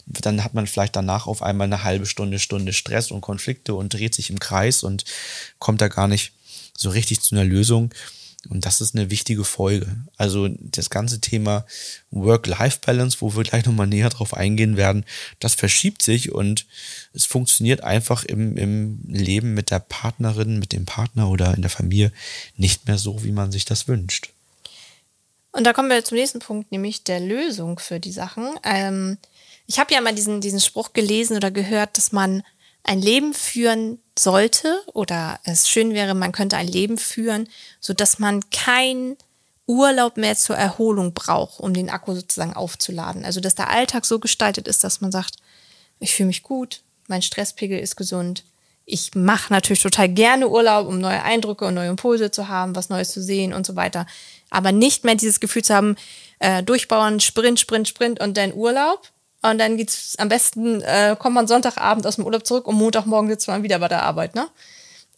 dann 0.06 0.44
hat 0.44 0.52
man 0.52 0.66
vielleicht 0.66 0.96
danach 0.96 1.26
auf 1.26 1.40
einmal 1.40 1.66
eine 1.66 1.82
halbe 1.82 2.04
Stunde, 2.04 2.38
Stunde 2.38 2.74
Stress 2.74 3.10
und 3.10 3.22
Konflikte 3.22 3.74
und 3.74 3.94
dreht 3.94 4.14
sich 4.14 4.28
im 4.28 4.38
Kreis 4.38 4.82
und 4.82 5.04
kommt 5.58 5.80
da 5.80 5.88
gar 5.88 6.08
nicht 6.08 6.32
so 6.76 6.90
richtig 6.90 7.22
zu 7.22 7.34
einer 7.34 7.44
Lösung. 7.44 7.90
Und 8.46 8.66
das 8.66 8.80
ist 8.80 8.94
eine 8.94 9.10
wichtige 9.10 9.44
Folge. 9.44 9.96
Also 10.16 10.48
das 10.48 10.90
ganze 10.90 11.20
Thema 11.20 11.64
Work-Life-Balance, 12.10 13.18
wo 13.20 13.34
wir 13.36 13.42
gleich 13.42 13.66
nochmal 13.66 13.86
näher 13.86 14.10
drauf 14.10 14.34
eingehen 14.34 14.76
werden, 14.76 15.04
das 15.40 15.54
verschiebt 15.54 16.02
sich 16.02 16.32
und 16.32 16.66
es 17.12 17.26
funktioniert 17.26 17.82
einfach 17.82 18.24
im, 18.24 18.56
im 18.56 19.00
Leben 19.06 19.54
mit 19.54 19.70
der 19.70 19.80
Partnerin, 19.80 20.58
mit 20.58 20.72
dem 20.72 20.84
Partner 20.84 21.30
oder 21.30 21.54
in 21.54 21.62
der 21.62 21.70
Familie 21.70 22.12
nicht 22.56 22.86
mehr 22.86 22.98
so, 22.98 23.24
wie 23.24 23.32
man 23.32 23.52
sich 23.52 23.64
das 23.64 23.88
wünscht. 23.88 24.30
Und 25.52 25.64
da 25.64 25.72
kommen 25.72 25.88
wir 25.88 26.04
zum 26.04 26.18
nächsten 26.18 26.40
Punkt, 26.40 26.72
nämlich 26.72 27.04
der 27.04 27.20
Lösung 27.20 27.78
für 27.78 28.00
die 28.00 28.12
Sachen. 28.12 28.58
Ähm, 28.64 29.18
ich 29.66 29.78
habe 29.78 29.94
ja 29.94 30.00
mal 30.00 30.14
diesen, 30.14 30.40
diesen 30.40 30.60
Spruch 30.60 30.92
gelesen 30.92 31.36
oder 31.36 31.50
gehört, 31.50 31.96
dass 31.96 32.12
man 32.12 32.42
ein 32.84 33.00
Leben 33.00 33.34
führen 33.34 33.98
sollte 34.16 34.80
oder 34.92 35.40
es 35.44 35.68
schön 35.68 35.94
wäre, 35.94 36.14
man 36.14 36.32
könnte 36.32 36.56
ein 36.56 36.68
Leben 36.68 36.98
führen, 36.98 37.48
so 37.80 37.92
dass 37.92 38.18
man 38.18 38.48
kein 38.50 39.16
Urlaub 39.66 40.18
mehr 40.18 40.36
zur 40.36 40.56
Erholung 40.56 41.14
braucht, 41.14 41.58
um 41.60 41.72
den 41.72 41.90
Akku 41.90 42.14
sozusagen 42.14 42.52
aufzuladen. 42.52 43.24
Also 43.24 43.40
dass 43.40 43.54
der 43.54 43.70
Alltag 43.70 44.04
so 44.04 44.18
gestaltet 44.18 44.68
ist, 44.68 44.84
dass 44.84 45.00
man 45.00 45.10
sagt, 45.10 45.36
ich 45.98 46.14
fühle 46.14 46.26
mich 46.28 46.42
gut, 46.42 46.82
mein 47.08 47.22
Stresspegel 47.22 47.78
ist 47.78 47.96
gesund. 47.96 48.44
Ich 48.84 49.14
mache 49.14 49.50
natürlich 49.50 49.82
total 49.82 50.10
gerne 50.10 50.48
Urlaub, 50.48 50.86
um 50.86 51.00
neue 51.00 51.22
Eindrücke 51.22 51.64
und 51.64 51.74
neue 51.74 51.88
Impulse 51.88 52.30
zu 52.30 52.48
haben, 52.48 52.76
was 52.76 52.90
Neues 52.90 53.12
zu 53.12 53.22
sehen 53.22 53.54
und 53.54 53.64
so 53.64 53.76
weiter. 53.76 54.06
Aber 54.50 54.72
nicht 54.72 55.04
mehr 55.04 55.14
dieses 55.14 55.40
Gefühl 55.40 55.64
zu 55.64 55.74
haben, 55.74 55.96
äh, 56.38 56.62
durchbauen, 56.62 57.20
Sprint, 57.20 57.58
Sprint, 57.58 57.88
Sprint 57.88 58.20
und 58.20 58.36
dann 58.36 58.52
Urlaub. 58.52 59.08
Und 59.44 59.58
dann 59.58 59.76
geht's 59.76 60.16
am 60.16 60.30
besten, 60.30 60.80
äh, 60.80 61.16
kommt 61.18 61.34
man 61.34 61.46
Sonntagabend 61.46 62.06
aus 62.06 62.16
dem 62.16 62.24
Urlaub 62.24 62.46
zurück 62.46 62.66
und 62.66 62.76
Montagmorgen 62.76 63.28
sitzt 63.28 63.46
man 63.46 63.62
wieder 63.62 63.78
bei 63.78 63.88
der 63.88 64.02
Arbeit, 64.02 64.34
ne? 64.34 64.48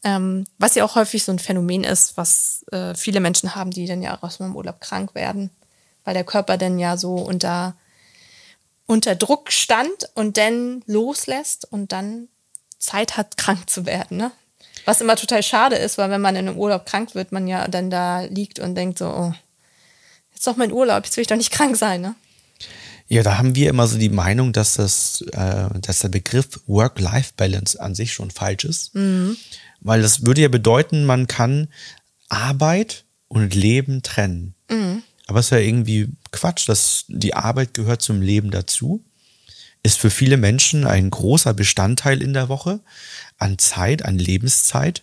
Ähm, 0.03 0.47
was 0.59 0.75
ja 0.75 0.85
auch 0.85 0.97
häufig 0.97 1.23
so 1.23 1.31
ein 1.31 1.39
Phänomen 1.39 1.85
ist, 1.85 2.17
was 2.17 2.65
äh, 2.73 2.97
viele 2.97 3.21
Menschen 3.21 3.55
haben, 3.55 3.71
die 3.71 3.87
dann 3.87 4.03
ja 4.03 4.17
auch 4.17 4.25
aus 4.25 4.39
dem 4.39 4.57
Urlaub 4.57 4.81
krank 4.81 5.15
werden, 5.15 5.51
weil 6.05 6.15
der 6.15 6.25
Körper 6.25 6.59
dann 6.59 6.81
ja 6.81 6.97
so 6.97 7.15
unter, 7.15 7.77
unter 8.87 9.15
Druck 9.15 9.53
stand 9.53 10.11
und 10.15 10.37
dann 10.37 10.83
loslässt 10.87 11.71
und 11.71 11.93
dann 11.93 12.27
Zeit 12.81 13.17
hat, 13.17 13.37
krank 13.37 13.71
zu 13.71 13.87
werden. 13.87 14.17
Ne? 14.17 14.33
Was 14.87 15.01
immer 15.01 15.15
total 15.15 15.45
schade 15.45 15.77
ist, 15.77 15.99
weil 15.99 16.11
wenn 16.11 16.21
man 16.21 16.35
in 16.35 16.49
einem 16.49 16.59
Urlaub 16.59 16.85
krank 16.85 17.15
wird, 17.15 17.31
man 17.31 17.47
ja 17.47 17.69
dann 17.69 17.91
da 17.91 18.23
liegt 18.23 18.59
und 18.59 18.75
denkt 18.75 18.99
so, 18.99 19.07
oh, 19.07 19.33
jetzt 20.35 20.49
doch 20.49 20.57
mein 20.57 20.73
Urlaub, 20.73 21.05
jetzt 21.05 21.17
will 21.17 21.23
ich 21.23 21.29
doch 21.29 21.37
nicht 21.37 21.53
krank 21.53 21.77
sein. 21.77 22.01
Ne? 22.01 22.17
Ja, 23.09 23.23
da 23.23 23.39
haben 23.39 23.55
wir 23.55 23.71
immer 23.71 23.87
so 23.87 23.99
die 23.99 24.09
Meinung, 24.09 24.53
dass, 24.53 24.75
das, 24.75 25.23
äh, 25.33 25.69
dass 25.81 26.01
der 26.01 26.09
Begriff 26.09 26.61
Work-Life-Balance 26.67 27.81
an 27.81 27.95
sich 27.95 28.13
schon 28.13 28.31
falsch 28.31 28.65
ist. 28.65 28.95
Mhm. 28.95 29.37
Weil 29.81 30.03
das 30.03 30.27
würde 30.27 30.43
ja 30.43 30.49
bedeuten, 30.49 31.05
man 31.05 31.27
kann 31.29 31.69
Arbeit 32.29 33.05
und 33.29 33.55
Leben 33.55 34.03
trennen. 34.03 34.55
Mhm. 34.71 35.03
Aber 35.27 35.41
es 35.41 35.47
ist 35.47 35.51
ja 35.51 35.59
irgendwie 35.59 36.09
Quatsch, 36.33 36.69
dass 36.69 37.05
die 37.09 37.35
Arbeit 37.35 37.75
gehört 37.75 38.03
zum 38.03 38.23
Leben 38.23 38.51
dazu. 38.51 39.05
Ist 39.83 39.99
für 39.99 40.11
viele 40.11 40.37
Menschen 40.37 40.85
ein 40.87 41.11
großer 41.11 41.55
Bestandteil 41.55 42.23
in 42.23 42.33
der 42.33 42.49
Woche 42.49 42.81
an 43.39 43.59
Zeit, 43.59 44.05
an 44.05 44.19
Lebenszeit. 44.19 45.03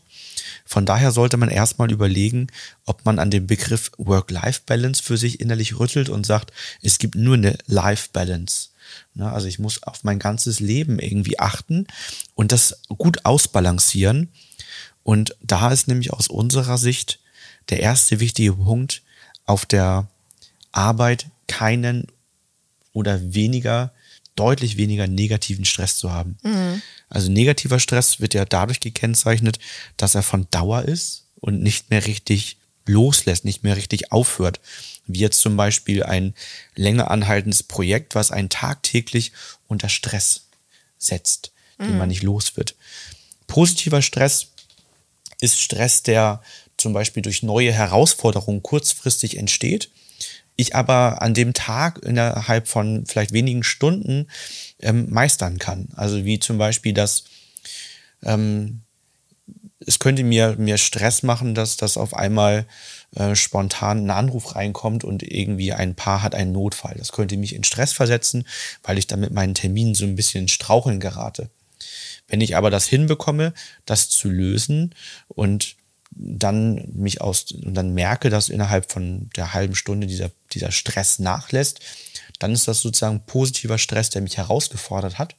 Von 0.65 0.85
daher 0.85 1.11
sollte 1.11 1.37
man 1.37 1.49
erstmal 1.49 1.91
überlegen, 1.91 2.47
ob 2.85 3.05
man 3.05 3.19
an 3.19 3.31
dem 3.31 3.47
Begriff 3.47 3.91
Work-Life-Balance 3.97 5.01
für 5.03 5.17
sich 5.17 5.39
innerlich 5.39 5.79
rüttelt 5.79 6.09
und 6.09 6.25
sagt, 6.25 6.51
es 6.81 6.97
gibt 6.97 7.15
nur 7.15 7.35
eine 7.35 7.57
Life-Balance. 7.67 8.69
Also 9.17 9.47
ich 9.47 9.59
muss 9.59 9.83
auf 9.83 10.03
mein 10.03 10.19
ganzes 10.19 10.59
Leben 10.59 10.99
irgendwie 10.99 11.39
achten 11.39 11.87
und 12.35 12.51
das 12.51 12.79
gut 12.89 13.25
ausbalancieren. 13.25 14.29
Und 15.03 15.35
da 15.41 15.71
ist 15.71 15.87
nämlich 15.87 16.13
aus 16.13 16.27
unserer 16.27 16.77
Sicht 16.77 17.19
der 17.69 17.79
erste 17.79 18.19
wichtige 18.19 18.53
Punkt, 18.53 19.01
auf 19.45 19.65
der 19.65 20.07
Arbeit 20.71 21.27
keinen 21.47 22.07
oder 22.93 23.33
weniger, 23.33 23.91
deutlich 24.35 24.77
weniger 24.77 25.07
negativen 25.07 25.65
Stress 25.65 25.97
zu 25.97 26.11
haben. 26.11 26.37
Mhm. 26.43 26.81
Also 27.09 27.31
negativer 27.31 27.79
Stress 27.79 28.19
wird 28.19 28.33
ja 28.33 28.45
dadurch 28.45 28.79
gekennzeichnet, 28.79 29.59
dass 29.97 30.15
er 30.15 30.23
von 30.23 30.47
Dauer 30.51 30.83
ist 30.83 31.25
und 31.35 31.61
nicht 31.61 31.89
mehr 31.89 32.05
richtig 32.05 32.57
loslässt, 32.85 33.45
nicht 33.45 33.63
mehr 33.63 33.75
richtig 33.75 34.11
aufhört. 34.11 34.59
Wie 35.05 35.19
jetzt 35.19 35.39
zum 35.39 35.57
Beispiel 35.57 36.03
ein 36.03 36.33
länger 36.75 37.11
anhaltendes 37.11 37.63
Projekt, 37.63 38.15
was 38.15 38.31
einen 38.31 38.49
tagtäglich 38.49 39.31
unter 39.67 39.89
Stress 39.89 40.45
setzt, 40.97 41.51
mhm. 41.77 41.85
den 41.87 41.97
man 41.97 42.09
nicht 42.09 42.23
los 42.23 42.57
wird. 42.57 42.75
Positiver 43.47 44.01
Stress 44.01 44.47
ist 45.39 45.59
Stress, 45.59 46.03
der 46.03 46.41
zum 46.77 46.93
Beispiel 46.93 47.21
durch 47.21 47.43
neue 47.43 47.71
Herausforderungen 47.71 48.63
kurzfristig 48.63 49.37
entsteht. 49.37 49.89
Ich 50.55 50.75
aber 50.75 51.21
an 51.21 51.33
dem 51.33 51.53
Tag 51.53 52.03
innerhalb 52.03 52.67
von 52.67 53.05
vielleicht 53.05 53.33
wenigen 53.33 53.63
Stunden 53.63 54.27
ähm, 54.79 55.09
meistern 55.09 55.57
kann. 55.57 55.89
Also 55.95 56.25
wie 56.25 56.39
zum 56.39 56.57
Beispiel, 56.57 56.93
dass 56.93 57.23
ähm, 58.23 58.81
es 59.85 59.99
könnte 59.99 60.23
mir, 60.23 60.55
mir 60.57 60.77
Stress 60.77 61.23
machen, 61.23 61.55
dass 61.55 61.77
das 61.77 61.97
auf 61.97 62.15
einmal 62.15 62.65
äh, 63.15 63.35
spontan 63.35 64.05
ein 64.05 64.11
Anruf 64.11 64.55
reinkommt 64.55 65.03
und 65.03 65.23
irgendwie 65.23 65.73
ein 65.73 65.95
Paar 65.95 66.23
hat 66.23 66.35
einen 66.35 66.51
Notfall. 66.51 66.95
Das 66.97 67.11
könnte 67.11 67.37
mich 67.37 67.53
in 67.53 67.63
Stress 67.63 67.93
versetzen, 67.93 68.45
weil 68.83 68.97
ich 68.97 69.07
dann 69.07 69.19
mit 69.19 69.33
meinen 69.33 69.55
Terminen 69.55 69.95
so 69.95 70.05
ein 70.05 70.15
bisschen 70.15 70.47
straucheln 70.47 70.99
gerate. 70.99 71.49
Wenn 72.27 72.41
ich 72.41 72.55
aber 72.55 72.69
das 72.69 72.87
hinbekomme, 72.87 73.53
das 73.85 74.09
zu 74.09 74.29
lösen 74.29 74.95
und 75.27 75.75
dann 76.15 76.87
mich 76.93 77.21
aus 77.21 77.51
und 77.51 77.73
dann 77.73 77.93
merke, 77.93 78.29
dass 78.29 78.49
innerhalb 78.49 78.91
von 78.91 79.29
der 79.35 79.53
halben 79.53 79.75
Stunde 79.75 80.07
dieser, 80.07 80.31
dieser 80.51 80.71
Stress 80.71 81.19
nachlässt, 81.19 81.79
dann 82.39 82.51
ist 82.51 82.67
das 82.67 82.81
sozusagen 82.81 83.21
positiver 83.25 83.77
Stress, 83.77 84.09
der 84.09 84.21
mich 84.21 84.37
herausgefordert 84.37 85.17
hat. 85.17 85.35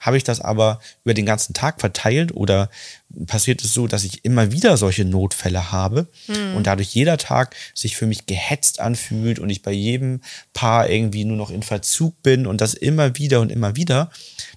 Habe 0.00 0.16
ich 0.16 0.24
das 0.24 0.40
aber 0.40 0.80
über 1.04 1.14
den 1.14 1.26
ganzen 1.26 1.54
Tag 1.54 1.80
verteilt 1.80 2.34
oder 2.34 2.70
passiert 3.26 3.62
es 3.62 3.74
so, 3.74 3.86
dass 3.86 4.04
ich 4.04 4.24
immer 4.24 4.50
wieder 4.50 4.76
solche 4.76 5.04
Notfälle 5.04 5.70
habe 5.70 6.08
mhm. 6.26 6.56
und 6.56 6.66
dadurch 6.66 6.94
jeder 6.94 7.18
Tag 7.18 7.54
sich 7.74 7.96
für 7.96 8.06
mich 8.06 8.26
gehetzt 8.26 8.80
anfühlt 8.80 9.38
und 9.38 9.50
ich 9.50 9.62
bei 9.62 9.72
jedem 9.72 10.20
Paar 10.52 10.88
irgendwie 10.88 11.24
nur 11.24 11.36
noch 11.36 11.50
in 11.50 11.62
Verzug 11.62 12.22
bin 12.22 12.46
und 12.46 12.60
das 12.60 12.74
immer 12.74 13.16
wieder 13.16 13.40
und 13.40 13.52
immer 13.52 13.76
wieder, 13.76 14.10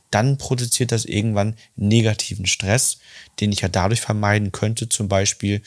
dann 0.10 0.38
produziert 0.38 0.92
das 0.92 1.06
irgendwann 1.06 1.56
negativen 1.76 2.46
Stress, 2.46 2.98
den 3.40 3.52
ich 3.52 3.62
ja 3.62 3.70
dadurch 3.70 4.02
vermeiden 4.02 4.52
könnte, 4.52 4.90
zum 4.90 5.08
Beispiel 5.08 5.62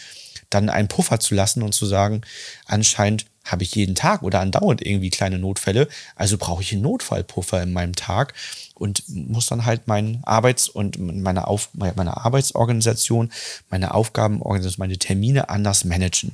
dann 0.51 0.69
einen 0.69 0.89
Puffer 0.89 1.21
zu 1.21 1.35
lassen 1.35 1.63
und 1.63 1.75
zu 1.75 1.87
sagen, 1.87 2.23
anscheinend 2.67 3.27
habe 3.45 3.63
ich 3.63 3.75
jeden 3.75 3.95
Tag 3.95 4.23
oder 4.23 4.41
andauernd 4.41 4.81
irgendwie 4.85 5.11
kleine 5.11 5.39
Notfälle, 5.39 5.89
also 6.17 6.39
brauche 6.39 6.63
ich 6.63 6.73
einen 6.73 6.83
Notfallpuffer 6.83 7.63
in 7.63 7.73
meinem 7.73 7.95
Tag 7.95 8.33
und 8.75 9.03
muss 9.09 9.47
dann 9.47 9.67
halt 9.67 9.87
mein 9.87 10.21
Arbeits- 10.25 10.69
und 10.69 10.99
meine, 10.99 11.47
Auf 11.47 11.69
meine 11.75 12.17
Arbeitsorganisation, 12.17 13.31
meine 13.71 13.93
Aufgabenorganisation, 13.93 14.83
meine 14.83 14.99
Termine 14.99 15.51
anders 15.51 15.85
managen. 15.85 16.33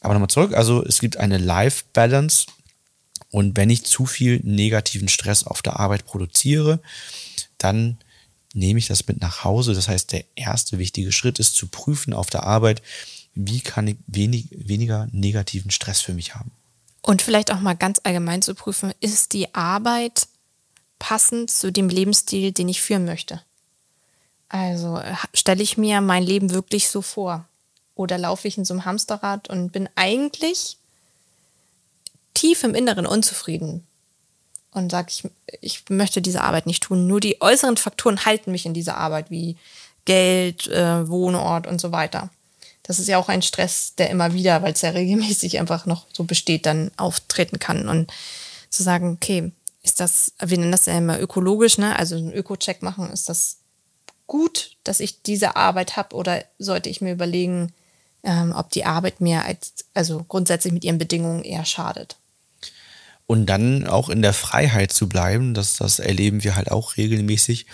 Aber 0.00 0.14
nochmal 0.14 0.28
zurück, 0.28 0.54
also 0.54 0.84
es 0.84 1.00
gibt 1.00 1.16
eine 1.16 1.38
Life-Balance 1.38 2.46
und 3.30 3.56
wenn 3.56 3.70
ich 3.70 3.84
zu 3.84 4.06
viel 4.06 4.40
negativen 4.42 5.08
Stress 5.08 5.44
auf 5.44 5.62
der 5.62 5.78
Arbeit 5.78 6.04
produziere, 6.04 6.80
dann 7.58 7.98
nehme 8.54 8.78
ich 8.78 8.86
das 8.86 9.06
mit 9.06 9.20
nach 9.20 9.44
Hause. 9.44 9.74
Das 9.74 9.88
heißt, 9.88 10.12
der 10.12 10.24
erste 10.34 10.78
wichtige 10.78 11.12
Schritt 11.12 11.38
ist 11.38 11.54
zu 11.54 11.68
prüfen 11.68 12.12
auf 12.12 12.30
der 12.30 12.44
Arbeit, 12.44 12.82
wie 13.34 13.60
kann 13.60 13.86
ich 13.86 13.96
wenig, 14.06 14.48
weniger 14.50 15.08
negativen 15.12 15.70
Stress 15.70 16.00
für 16.00 16.14
mich 16.14 16.34
haben. 16.34 16.50
Und 17.02 17.22
vielleicht 17.22 17.52
auch 17.52 17.60
mal 17.60 17.76
ganz 17.76 18.00
allgemein 18.02 18.42
zu 18.42 18.54
prüfen, 18.54 18.92
ist 19.00 19.32
die 19.32 19.54
Arbeit 19.54 20.26
passend 20.98 21.50
zu 21.50 21.70
dem 21.70 21.88
Lebensstil, 21.88 22.52
den 22.52 22.68
ich 22.68 22.82
führen 22.82 23.04
möchte? 23.04 23.40
Also 24.48 25.00
stelle 25.34 25.62
ich 25.62 25.78
mir 25.78 26.00
mein 26.00 26.22
Leben 26.22 26.50
wirklich 26.50 26.88
so 26.88 27.02
vor? 27.02 27.46
Oder 27.94 28.18
laufe 28.18 28.48
ich 28.48 28.58
in 28.58 28.64
so 28.64 28.74
einem 28.74 28.84
Hamsterrad 28.84 29.48
und 29.48 29.72
bin 29.72 29.88
eigentlich 29.94 30.76
tief 32.34 32.64
im 32.64 32.74
Inneren 32.74 33.06
unzufrieden 33.06 33.87
und 34.78 34.90
sage, 34.90 35.08
ich, 35.10 35.24
ich 35.60 35.84
möchte 35.90 36.22
diese 36.22 36.42
Arbeit 36.42 36.66
nicht 36.66 36.84
tun. 36.84 37.06
Nur 37.06 37.20
die 37.20 37.40
äußeren 37.40 37.76
Faktoren 37.76 38.24
halten 38.24 38.52
mich 38.52 38.66
in 38.66 38.74
dieser 38.74 38.96
Arbeit, 38.96 39.30
wie 39.30 39.56
Geld, 40.04 40.68
äh, 40.68 41.08
Wohnort 41.08 41.66
und 41.66 41.80
so 41.80 41.92
weiter. 41.92 42.30
Das 42.82 42.98
ist 42.98 43.08
ja 43.08 43.18
auch 43.18 43.28
ein 43.28 43.42
Stress, 43.42 43.94
der 43.96 44.08
immer 44.08 44.32
wieder, 44.32 44.62
weil 44.62 44.72
es 44.72 44.80
ja 44.80 44.90
regelmäßig 44.90 45.58
einfach 45.58 45.84
noch 45.84 46.06
so 46.12 46.24
besteht, 46.24 46.64
dann 46.64 46.90
auftreten 46.96 47.58
kann. 47.58 47.88
Und 47.88 48.10
zu 48.70 48.82
sagen, 48.82 49.12
okay, 49.12 49.52
ist 49.82 50.00
das, 50.00 50.32
wir 50.38 50.58
nennen 50.58 50.72
das 50.72 50.86
ja 50.86 50.96
immer 50.96 51.20
ökologisch, 51.20 51.78
ne? 51.78 51.98
also 51.98 52.16
einen 52.16 52.32
Öko-Check 52.32 52.82
machen, 52.82 53.10
ist 53.10 53.28
das 53.28 53.58
gut, 54.26 54.76
dass 54.84 55.00
ich 55.00 55.22
diese 55.22 55.56
Arbeit 55.56 55.96
habe 55.96 56.14
oder 56.14 56.44
sollte 56.58 56.88
ich 56.88 57.00
mir 57.00 57.12
überlegen, 57.12 57.72
ähm, 58.22 58.52
ob 58.54 58.70
die 58.70 58.84
Arbeit 58.84 59.20
mir 59.20 59.44
als, 59.44 59.72
also 59.94 60.24
grundsätzlich 60.28 60.72
mit 60.72 60.84
ihren 60.84 60.98
Bedingungen 60.98 61.44
eher 61.44 61.64
schadet? 61.64 62.16
Und 63.28 63.44
dann 63.44 63.86
auch 63.86 64.08
in 64.08 64.22
der 64.22 64.32
Freiheit 64.32 64.90
zu 64.90 65.06
bleiben, 65.06 65.52
das, 65.52 65.76
das 65.76 65.98
erleben 65.98 66.44
wir 66.44 66.56
halt 66.56 66.70
auch 66.70 66.96
regelmäßig, 66.96 67.66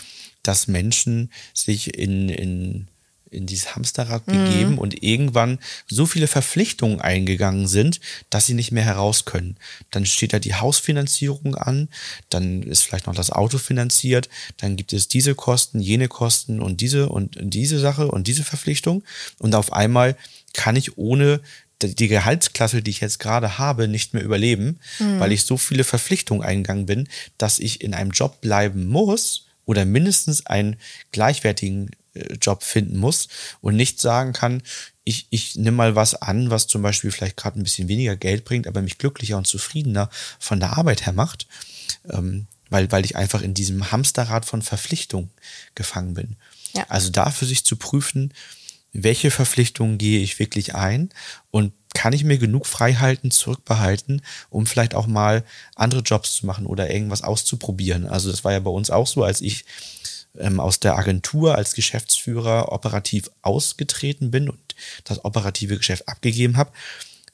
dass 0.43 0.67
Menschen 0.67 1.31
sich 1.53 1.97
in, 1.97 2.27
in, 2.27 2.87
in 3.31 3.45
dieses 3.45 3.73
Hamsterrad 3.73 4.27
mhm. 4.27 4.31
begeben 4.33 4.77
und 4.77 5.01
irgendwann 5.01 5.59
so 5.87 6.05
viele 6.05 6.27
Verpflichtungen 6.27 6.99
eingegangen 6.99 7.67
sind, 7.67 8.01
dass 8.29 8.47
sie 8.47 8.53
nicht 8.53 8.73
mehr 8.73 8.83
heraus 8.83 9.23
können. 9.23 9.55
Dann 9.91 10.05
steht 10.05 10.33
da 10.33 10.39
die 10.39 10.55
Hausfinanzierung 10.55 11.55
an, 11.55 11.87
dann 12.29 12.61
ist 12.61 12.83
vielleicht 12.83 13.07
noch 13.07 13.15
das 13.15 13.31
Auto 13.31 13.57
finanziert, 13.57 14.27
dann 14.57 14.75
gibt 14.75 14.91
es 14.91 15.07
diese 15.07 15.35
Kosten, 15.35 15.79
jene 15.79 16.09
Kosten 16.09 16.59
und 16.59 16.81
diese 16.81 17.07
und 17.07 17.37
diese 17.39 17.79
Sache 17.79 18.09
und 18.09 18.27
diese 18.27 18.43
Verpflichtung. 18.43 19.05
Und 19.39 19.55
auf 19.55 19.71
einmal 19.71 20.17
kann 20.53 20.75
ich 20.75 20.97
ohne 20.97 21.39
die 21.81 22.07
Gehaltsklasse, 22.07 22.81
die 22.81 22.91
ich 22.91 23.01
jetzt 23.01 23.19
gerade 23.19 23.57
habe, 23.57 23.87
nicht 23.87 24.13
mehr 24.13 24.23
überleben, 24.23 24.79
mhm. 24.99 25.19
weil 25.19 25.31
ich 25.31 25.45
so 25.45 25.57
viele 25.57 25.83
Verpflichtungen 25.83 26.43
eingegangen 26.43 26.85
bin, 26.85 27.09
dass 27.37 27.59
ich 27.59 27.81
in 27.81 27.93
einem 27.93 28.11
Job 28.11 28.41
bleiben 28.41 28.85
muss 28.85 29.45
oder 29.65 29.85
mindestens 29.85 30.45
einen 30.45 30.77
gleichwertigen 31.11 31.91
äh, 32.13 32.35
Job 32.41 32.63
finden 32.63 32.97
muss 32.97 33.27
und 33.61 33.75
nicht 33.75 33.99
sagen 33.99 34.33
kann, 34.33 34.63
ich, 35.03 35.27
ich 35.29 35.55
nehme 35.55 35.77
mal 35.77 35.95
was 35.95 36.15
an, 36.15 36.49
was 36.49 36.67
zum 36.67 36.81
Beispiel 36.81 37.11
vielleicht 37.11 37.37
gerade 37.37 37.59
ein 37.59 37.63
bisschen 37.63 37.87
weniger 37.87 38.15
Geld 38.15 38.43
bringt, 38.43 38.67
aber 38.67 38.81
mich 38.81 38.97
glücklicher 38.97 39.37
und 39.37 39.45
zufriedener 39.45 40.09
von 40.39 40.59
der 40.59 40.77
Arbeit 40.77 41.05
her 41.05 41.13
macht. 41.13 41.47
Ähm, 42.09 42.47
weil, 42.69 42.91
weil 42.91 43.05
ich 43.05 43.15
einfach 43.15 43.41
in 43.41 43.53
diesem 43.53 43.91
Hamsterrad 43.91 44.45
von 44.45 44.63
Verpflichtung 44.63 45.29
gefangen 45.75 46.15
bin. 46.15 46.35
Ja. 46.73 46.85
Also 46.89 47.11
da 47.11 47.29
für 47.29 47.45
sich 47.45 47.63
zu 47.63 47.75
prüfen, 47.75 48.33
welche 49.03 49.31
Verpflichtungen 49.31 49.97
gehe 49.97 50.21
ich 50.21 50.39
wirklich 50.39 50.75
ein 50.75 51.09
und 51.51 51.73
kann 51.93 52.13
ich 52.13 52.23
mir 52.23 52.37
genug 52.37 52.65
Freihalten 52.65 53.31
zurückbehalten, 53.31 54.21
um 54.49 54.65
vielleicht 54.65 54.95
auch 54.95 55.07
mal 55.07 55.43
andere 55.75 56.01
Jobs 56.01 56.35
zu 56.35 56.45
machen 56.45 56.65
oder 56.65 56.91
irgendwas 56.91 57.23
auszuprobieren. 57.23 58.05
Also 58.07 58.29
das 58.29 58.43
war 58.43 58.51
ja 58.51 58.59
bei 58.59 58.69
uns 58.69 58.89
auch 58.89 59.07
so, 59.07 59.23
als 59.23 59.41
ich 59.41 59.65
ähm, 60.37 60.59
aus 60.59 60.79
der 60.79 60.97
Agentur 60.97 61.55
als 61.55 61.73
Geschäftsführer 61.73 62.71
operativ 62.71 63.29
ausgetreten 63.41 64.31
bin 64.31 64.49
und 64.49 64.75
das 65.05 65.23
operative 65.23 65.77
Geschäft 65.77 66.07
abgegeben 66.09 66.57
habe, 66.57 66.71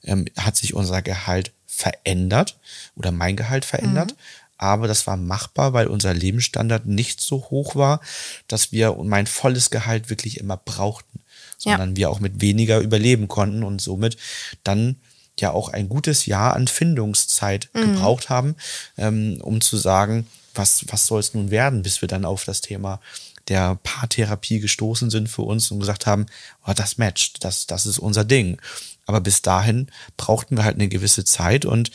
ähm, 0.04 0.26
hat 0.36 0.56
sich 0.56 0.74
unser 0.74 1.02
Gehalt 1.02 1.52
verändert 1.66 2.58
oder 2.96 3.10
mein 3.10 3.36
Gehalt 3.36 3.64
verändert. 3.64 4.12
Mhm. 4.12 4.16
Aber 4.58 4.86
das 4.86 5.08
war 5.08 5.16
machbar, 5.16 5.72
weil 5.72 5.88
unser 5.88 6.14
Lebensstandard 6.14 6.86
nicht 6.86 7.20
so 7.20 7.50
hoch 7.50 7.74
war, 7.74 8.00
dass 8.46 8.70
wir 8.70 8.96
mein 9.02 9.26
volles 9.26 9.70
Gehalt 9.70 10.08
wirklich 10.08 10.38
immer 10.38 10.56
brauchten, 10.56 11.21
sondern 11.62 11.90
ja. 11.90 11.96
wir 11.96 12.10
auch 12.10 12.20
mit 12.20 12.40
weniger 12.40 12.80
überleben 12.80 13.28
konnten 13.28 13.62
und 13.62 13.80
somit 13.80 14.16
dann 14.64 14.96
ja 15.38 15.50
auch 15.52 15.70
ein 15.70 15.88
gutes 15.88 16.26
Jahr 16.26 16.54
an 16.54 16.68
Findungszeit 16.68 17.70
mhm. 17.72 17.80
gebraucht 17.80 18.28
haben, 18.28 18.56
ähm, 18.98 19.38
um 19.42 19.60
zu 19.60 19.76
sagen, 19.76 20.26
was, 20.54 20.84
was 20.88 21.06
soll 21.06 21.20
es 21.20 21.34
nun 21.34 21.50
werden, 21.50 21.82
bis 21.82 22.02
wir 22.02 22.08
dann 22.08 22.24
auf 22.24 22.44
das 22.44 22.60
Thema 22.60 23.00
der 23.48 23.76
Paartherapie 23.82 24.60
gestoßen 24.60 25.10
sind 25.10 25.28
für 25.28 25.42
uns 25.42 25.70
und 25.70 25.80
gesagt 25.80 26.06
haben, 26.06 26.26
oh, 26.66 26.72
das 26.74 26.98
matcht, 26.98 27.42
das, 27.44 27.66
das 27.66 27.86
ist 27.86 27.98
unser 27.98 28.24
Ding. 28.24 28.58
Aber 29.06 29.20
bis 29.20 29.42
dahin 29.42 29.88
brauchten 30.16 30.56
wir 30.56 30.64
halt 30.64 30.76
eine 30.76 30.88
gewisse 30.88 31.24
Zeit 31.24 31.64
und 31.64 31.90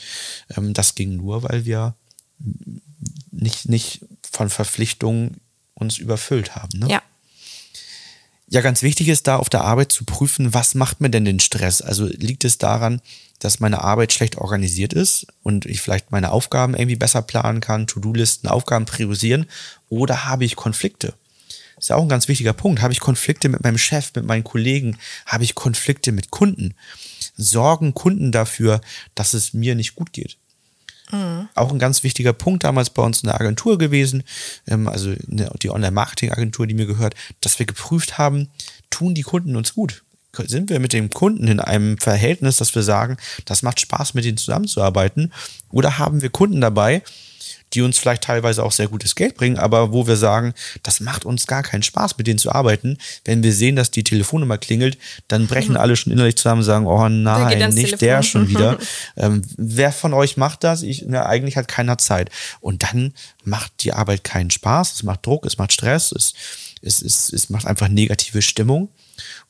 ähm, 0.56 0.74
das 0.74 0.94
ging 0.94 1.16
nur, 1.16 1.42
weil 1.42 1.64
wir 1.64 1.94
nicht, 3.30 3.68
nicht 3.68 4.04
von 4.30 4.50
Verpflichtungen 4.50 5.40
uns 5.74 5.98
überfüllt 5.98 6.54
haben. 6.54 6.80
Ne? 6.80 6.88
Ja. 6.90 7.02
Ja, 8.50 8.62
ganz 8.62 8.82
wichtig 8.82 9.08
ist 9.08 9.26
da 9.26 9.36
auf 9.36 9.50
der 9.50 9.60
Arbeit 9.62 9.92
zu 9.92 10.04
prüfen, 10.04 10.54
was 10.54 10.74
macht 10.74 11.02
mir 11.02 11.10
denn 11.10 11.26
den 11.26 11.38
Stress? 11.38 11.82
Also 11.82 12.06
liegt 12.06 12.46
es 12.46 12.56
daran, 12.56 13.02
dass 13.40 13.60
meine 13.60 13.84
Arbeit 13.84 14.12
schlecht 14.12 14.38
organisiert 14.38 14.94
ist 14.94 15.26
und 15.42 15.66
ich 15.66 15.82
vielleicht 15.82 16.12
meine 16.12 16.30
Aufgaben 16.32 16.74
irgendwie 16.74 16.96
besser 16.96 17.20
planen 17.20 17.60
kann, 17.60 17.86
To-Do-Listen, 17.86 18.48
Aufgaben 18.48 18.86
priorisieren 18.86 19.46
oder 19.90 20.24
habe 20.24 20.46
ich 20.46 20.56
Konflikte? 20.56 21.12
Das 21.76 21.84
ist 21.84 21.88
ja 21.90 21.96
auch 21.96 22.02
ein 22.02 22.08
ganz 22.08 22.26
wichtiger 22.26 22.54
Punkt. 22.54 22.80
Habe 22.80 22.94
ich 22.94 23.00
Konflikte 23.00 23.50
mit 23.50 23.62
meinem 23.62 23.78
Chef, 23.78 24.12
mit 24.16 24.24
meinen 24.24 24.44
Kollegen? 24.44 24.96
Habe 25.26 25.44
ich 25.44 25.54
Konflikte 25.54 26.10
mit 26.10 26.30
Kunden? 26.30 26.74
Sorgen 27.36 27.92
Kunden 27.92 28.32
dafür, 28.32 28.80
dass 29.14 29.34
es 29.34 29.52
mir 29.52 29.74
nicht 29.74 29.94
gut 29.94 30.12
geht? 30.12 30.38
Mhm. 31.10 31.48
Auch 31.54 31.72
ein 31.72 31.78
ganz 31.78 32.02
wichtiger 32.02 32.32
Punkt 32.32 32.64
damals 32.64 32.90
bei 32.90 33.02
uns 33.02 33.22
in 33.22 33.28
der 33.28 33.40
Agentur 33.40 33.78
gewesen, 33.78 34.24
ähm, 34.66 34.88
also 34.88 35.14
die 35.26 35.70
Online-Marketing-Agentur, 35.70 36.66
die 36.66 36.74
mir 36.74 36.86
gehört, 36.86 37.14
dass 37.40 37.58
wir 37.58 37.66
geprüft 37.66 38.18
haben, 38.18 38.48
tun 38.90 39.14
die 39.14 39.22
Kunden 39.22 39.56
uns 39.56 39.74
gut? 39.74 40.02
Sind 40.36 40.70
wir 40.70 40.78
mit 40.78 40.92
dem 40.92 41.10
Kunden 41.10 41.48
in 41.48 41.58
einem 41.58 41.98
Verhältnis, 41.98 42.58
dass 42.58 42.74
wir 42.74 42.82
sagen, 42.82 43.16
das 43.44 43.62
macht 43.62 43.80
Spaß, 43.80 44.14
mit 44.14 44.24
ihnen 44.24 44.36
zusammenzuarbeiten? 44.36 45.32
Oder 45.70 45.98
haben 45.98 46.22
wir 46.22 46.30
Kunden 46.30 46.60
dabei, 46.60 47.02
die 47.74 47.82
uns 47.82 47.98
vielleicht 47.98 48.24
teilweise 48.24 48.62
auch 48.64 48.72
sehr 48.72 48.88
gutes 48.88 49.14
Geld 49.14 49.36
bringen, 49.36 49.58
aber 49.58 49.92
wo 49.92 50.06
wir 50.06 50.16
sagen, 50.16 50.54
das 50.82 51.00
macht 51.00 51.24
uns 51.24 51.46
gar 51.46 51.62
keinen 51.62 51.82
Spaß, 51.82 52.16
mit 52.18 52.26
denen 52.26 52.38
zu 52.38 52.52
arbeiten. 52.52 52.98
Wenn 53.24 53.42
wir 53.42 53.52
sehen, 53.52 53.76
dass 53.76 53.90
die 53.90 54.04
Telefonnummer 54.04 54.58
klingelt, 54.58 54.98
dann 55.28 55.46
brechen 55.46 55.76
alle 55.76 55.96
schon 55.96 56.12
innerlich 56.12 56.36
zusammen 56.36 56.60
und 56.60 56.66
sagen, 56.66 56.86
oh 56.86 57.08
nein, 57.08 57.58
nicht 57.74 57.98
Telefon. 57.98 57.98
der 57.98 58.22
schon 58.22 58.48
wieder. 58.48 58.78
ähm, 59.16 59.42
wer 59.56 59.92
von 59.92 60.14
euch 60.14 60.36
macht 60.36 60.64
das? 60.64 60.82
Ich, 60.82 61.04
na, 61.06 61.26
eigentlich 61.26 61.56
hat 61.56 61.68
keiner 61.68 61.98
Zeit. 61.98 62.30
Und 62.60 62.82
dann 62.82 63.12
macht 63.44 63.72
die 63.80 63.92
Arbeit 63.92 64.24
keinen 64.24 64.50
Spaß, 64.50 64.94
es 64.94 65.02
macht 65.02 65.26
Druck, 65.26 65.46
es 65.46 65.58
macht 65.58 65.72
Stress, 65.72 66.12
es, 66.12 66.34
es, 66.82 67.02
es, 67.02 67.32
es 67.32 67.50
macht 67.50 67.66
einfach 67.66 67.88
negative 67.88 68.42
Stimmung 68.42 68.90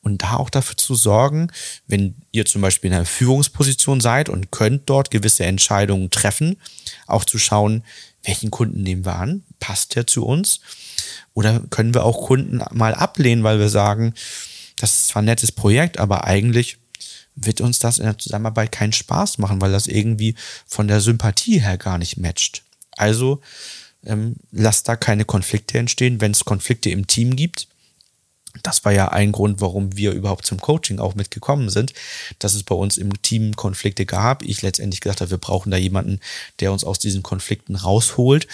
und 0.02 0.22
da 0.22 0.36
auch 0.36 0.50
dafür 0.50 0.76
zu 0.76 0.94
sorgen, 0.94 1.50
wenn 1.86 2.14
ihr 2.32 2.46
zum 2.46 2.62
Beispiel 2.62 2.90
in 2.90 2.96
einer 2.96 3.04
Führungsposition 3.04 4.00
seid 4.00 4.28
und 4.28 4.50
könnt 4.50 4.88
dort 4.88 5.10
gewisse 5.10 5.44
Entscheidungen 5.44 6.10
treffen, 6.10 6.56
auch 7.06 7.24
zu 7.24 7.38
schauen, 7.38 7.84
welchen 8.24 8.50
Kunden 8.50 8.82
nehmen 8.82 9.04
wir 9.04 9.16
an? 9.16 9.44
Passt 9.60 9.94
der 9.94 10.06
zu 10.06 10.24
uns? 10.24 10.60
Oder 11.34 11.60
können 11.70 11.94
wir 11.94 12.04
auch 12.04 12.26
Kunden 12.26 12.60
mal 12.72 12.94
ablehnen, 12.94 13.44
weil 13.44 13.58
wir 13.58 13.68
sagen, 13.68 14.14
das 14.76 14.94
ist 14.94 15.08
zwar 15.08 15.22
ein 15.22 15.26
nettes 15.26 15.52
Projekt, 15.52 15.98
aber 15.98 16.24
eigentlich 16.24 16.78
wird 17.34 17.60
uns 17.60 17.78
das 17.78 17.98
in 17.98 18.04
der 18.04 18.18
Zusammenarbeit 18.18 18.72
keinen 18.72 18.92
Spaß 18.92 19.38
machen, 19.38 19.60
weil 19.60 19.72
das 19.72 19.86
irgendwie 19.86 20.34
von 20.66 20.88
der 20.88 21.00
Sympathie 21.00 21.60
her 21.60 21.78
gar 21.78 21.98
nicht 21.98 22.16
matcht. 22.16 22.62
Also 22.96 23.40
ähm, 24.04 24.36
lasst 24.50 24.88
da 24.88 24.96
keine 24.96 25.24
Konflikte 25.24 25.78
entstehen. 25.78 26.20
Wenn 26.20 26.32
es 26.32 26.44
Konflikte 26.44 26.90
im 26.90 27.06
Team 27.06 27.36
gibt, 27.36 27.68
das 28.62 28.84
war 28.84 28.92
ja 28.92 29.08
ein 29.08 29.32
Grund, 29.32 29.60
warum 29.60 29.96
wir 29.96 30.12
überhaupt 30.12 30.46
zum 30.46 30.60
Coaching 30.60 30.98
auch 30.98 31.14
mitgekommen 31.14 31.70
sind, 31.70 31.92
dass 32.38 32.54
es 32.54 32.62
bei 32.62 32.74
uns 32.74 32.96
im 32.96 33.20
Team 33.22 33.56
Konflikte 33.56 34.06
gab. 34.06 34.42
Ich 34.42 34.62
letztendlich 34.62 35.00
gesagt 35.00 35.20
habe, 35.20 35.30
wir 35.30 35.38
brauchen 35.38 35.70
da 35.70 35.76
jemanden, 35.76 36.20
der 36.60 36.72
uns 36.72 36.84
aus 36.84 36.98
diesen 36.98 37.22
Konflikten 37.22 37.76
rausholt. 37.76 38.46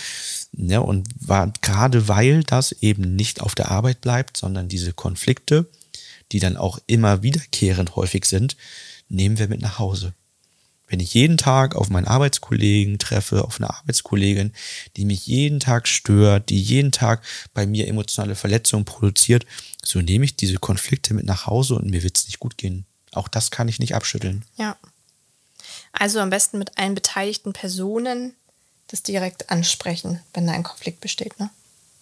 Ja, 0.53 0.81
und 0.81 1.09
war 1.21 1.53
gerade 1.63 2.09
weil 2.09 2.45
das 2.45 2.73
eben 2.73 3.17
nicht 3.17 3.41
auf 3.41 3.55
der 3.55 3.71
Arbeit 3.71 4.01
bleibt, 4.01 4.37
sondern 4.37 4.69
diese 4.69 4.93
Konflikte, 4.93 5.67
die 6.33 6.41
dann 6.41 6.57
auch 6.57 6.79
immer 6.87 7.23
wiederkehrend 7.23 7.97
häufig 7.97 8.25
sind, 8.25 8.57
nehmen 9.09 9.39
wir 9.39 9.49
mit 9.49 9.61
nach 9.61 9.79
Hause. 9.79 10.15
Wenn 10.95 11.01
ich 11.01 11.15
jeden 11.15 11.39
Tag 11.39 11.75
auf 11.75 11.91
meinen 11.91 12.07
Arbeitskollegen 12.07 13.01
treffe, 13.01 13.43
auf 13.43 13.59
eine 13.59 13.69
Arbeitskollegin, 13.69 14.53
die 14.97 15.05
mich 15.05 15.27
jeden 15.27 15.59
Tag 15.59 15.89
stört, 15.89 16.51
die 16.51 16.63
jeden 16.63 16.93
Tag 16.93 17.21
bei 17.53 17.67
mir 17.67 17.89
emotionale 17.89 18.37
Verletzungen 18.37 18.85
produziert, 18.85 19.45
so 19.83 20.01
nehme 20.01 20.25
ich 20.25 20.37
diese 20.37 20.59
Konflikte 20.59 21.13
mit 21.13 21.27
nach 21.27 21.49
Hause 21.49 21.75
und 21.75 21.91
mir 21.91 22.05
wird 22.05 22.17
es 22.17 22.27
nicht 22.27 22.39
gut 22.39 22.57
gehen. 22.57 22.87
Auch 23.11 23.27
das 23.27 23.51
kann 23.51 23.67
ich 23.67 23.81
nicht 23.81 23.97
abschütteln. 23.97 24.45
Ja. 24.57 24.77
Also 25.91 26.21
am 26.21 26.31
besten 26.31 26.59
mit 26.59 26.79
allen 26.79 26.95
beteiligten 26.95 27.53
Personen 27.53 28.35
das 28.87 29.03
direkt 29.03 29.51
ansprechen, 29.51 30.21
wenn 30.33 30.47
da 30.47 30.53
ein 30.53 30.63
Konflikt 30.63 31.01
besteht, 31.01 31.41
ne? 31.41 31.51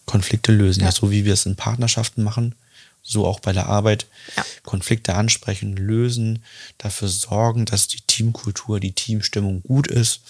Konflikte 0.05 0.52
lösen, 0.52 0.81
ja, 0.81 0.88
ja 0.88 0.92
so 0.92 1.11
wie 1.11 1.24
wir 1.24 1.33
es 1.33 1.46
in 1.46 1.57
Partnerschaften 1.57 2.22
machen 2.22 2.55
so 3.03 3.27
auch 3.27 3.41
bei 3.41 3.53
der 3.53 3.67
Arbeit, 3.67 4.07
ja. 4.37 4.45
Konflikte 4.62 5.15
ansprechen, 5.15 5.77
lösen, 5.77 6.45
dafür 6.79 7.09
sorgen, 7.09 7.65
dass 7.65 7.88
die 7.88 8.01
Teamkultur, 8.01 8.81
die 8.81 8.93
Teamstimmung 8.93 9.62
gut 9.62 9.88
ist, 9.88 10.21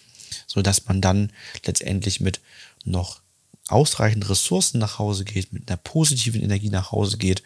so 0.47 0.63
dass 0.63 0.87
man 0.87 1.01
dann 1.01 1.33
letztendlich 1.65 2.21
mit 2.21 2.41
noch 2.85 3.21
ausreichend 3.69 4.29
Ressourcen 4.29 4.79
nach 4.79 4.99
Hause 4.99 5.25
geht, 5.25 5.53
mit 5.53 5.71
einer 5.71 5.77
positiven 5.77 6.43
Energie 6.43 6.71
nach 6.71 6.93
Hause 6.93 7.19
geht 7.19 7.43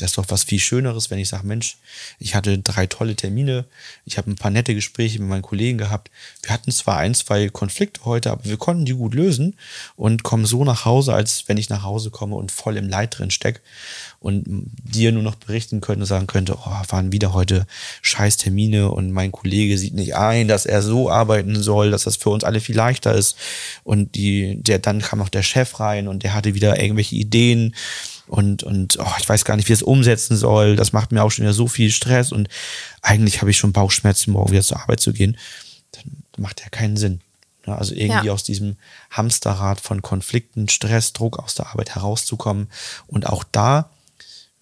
das 0.00 0.10
ist 0.10 0.18
doch 0.18 0.26
was 0.28 0.44
viel 0.44 0.58
Schöneres, 0.58 1.10
wenn 1.10 1.18
ich 1.18 1.28
sage, 1.28 1.46
Mensch, 1.46 1.76
ich 2.18 2.34
hatte 2.34 2.58
drei 2.58 2.86
tolle 2.86 3.16
Termine, 3.16 3.64
ich 4.04 4.18
habe 4.18 4.30
ein 4.30 4.36
paar 4.36 4.50
nette 4.50 4.74
Gespräche 4.74 5.18
mit 5.20 5.28
meinen 5.28 5.42
Kollegen 5.42 5.78
gehabt. 5.78 6.10
Wir 6.42 6.52
hatten 6.52 6.70
zwar 6.70 6.98
ein, 6.98 7.14
zwei 7.14 7.48
Konflikte 7.48 8.04
heute, 8.04 8.30
aber 8.30 8.44
wir 8.44 8.56
konnten 8.56 8.84
die 8.84 8.94
gut 8.94 9.14
lösen 9.14 9.56
und 9.96 10.22
kommen 10.22 10.46
so 10.46 10.64
nach 10.64 10.84
Hause, 10.84 11.14
als 11.14 11.44
wenn 11.46 11.56
ich 11.56 11.68
nach 11.68 11.82
Hause 11.82 12.10
komme 12.10 12.36
und 12.36 12.52
voll 12.52 12.76
im 12.76 12.88
Leid 12.88 13.18
drin 13.18 13.30
stecke 13.30 13.60
und 14.20 14.44
dir 14.46 15.12
nur 15.12 15.22
noch 15.22 15.36
berichten 15.36 15.80
könnte 15.80 16.00
und 16.00 16.06
sagen 16.06 16.26
könnte, 16.26 16.56
oh, 16.58 16.82
waren 16.88 17.12
wieder 17.12 17.32
heute 17.32 17.66
scheiß 18.02 18.36
Termine 18.36 18.90
und 18.90 19.12
mein 19.12 19.32
Kollege 19.32 19.78
sieht 19.78 19.94
nicht 19.94 20.14
ein, 20.14 20.46
dass 20.46 20.66
er 20.66 20.82
so 20.82 21.10
arbeiten 21.10 21.60
soll, 21.60 21.90
dass 21.90 22.04
das 22.04 22.16
für 22.16 22.30
uns 22.30 22.44
alle 22.44 22.60
viel 22.60 22.76
leichter 22.76 23.14
ist. 23.14 23.36
Und 23.82 24.14
die, 24.14 24.62
der, 24.62 24.78
dann 24.78 25.00
kam 25.00 25.18
noch 25.18 25.30
der 25.30 25.42
Chef 25.42 25.80
rein 25.80 26.06
und 26.06 26.22
der 26.22 26.34
hatte 26.34 26.54
wieder 26.54 26.80
irgendwelche 26.80 27.16
Ideen 27.16 27.74
und, 28.30 28.62
und 28.62 28.96
oh, 29.00 29.12
ich 29.18 29.28
weiß 29.28 29.44
gar 29.44 29.56
nicht, 29.56 29.68
wie 29.68 29.72
es 29.72 29.82
umsetzen 29.82 30.36
soll. 30.36 30.76
Das 30.76 30.92
macht 30.92 31.10
mir 31.10 31.22
auch 31.22 31.30
schon 31.30 31.42
wieder 31.42 31.52
so 31.52 31.66
viel 31.66 31.90
Stress 31.90 32.30
und 32.30 32.48
eigentlich 33.02 33.40
habe 33.40 33.50
ich 33.50 33.58
schon 33.58 33.72
Bauchschmerzen, 33.72 34.30
morgen 34.30 34.52
wieder 34.52 34.62
zur 34.62 34.80
Arbeit 34.80 35.00
zu 35.00 35.12
gehen. 35.12 35.36
Dann 35.92 36.04
macht 36.36 36.60
ja 36.60 36.68
keinen 36.68 36.96
Sinn. 36.96 37.20
Also 37.66 37.94
irgendwie 37.94 38.28
ja. 38.28 38.32
aus 38.32 38.44
diesem 38.44 38.76
Hamsterrad 39.10 39.80
von 39.80 40.00
Konflikten, 40.00 40.68
Stress, 40.68 41.12
Druck 41.12 41.38
aus 41.38 41.54
der 41.54 41.68
Arbeit 41.68 41.94
herauszukommen 41.94 42.68
und 43.06 43.26
auch 43.26 43.44
da, 43.44 43.90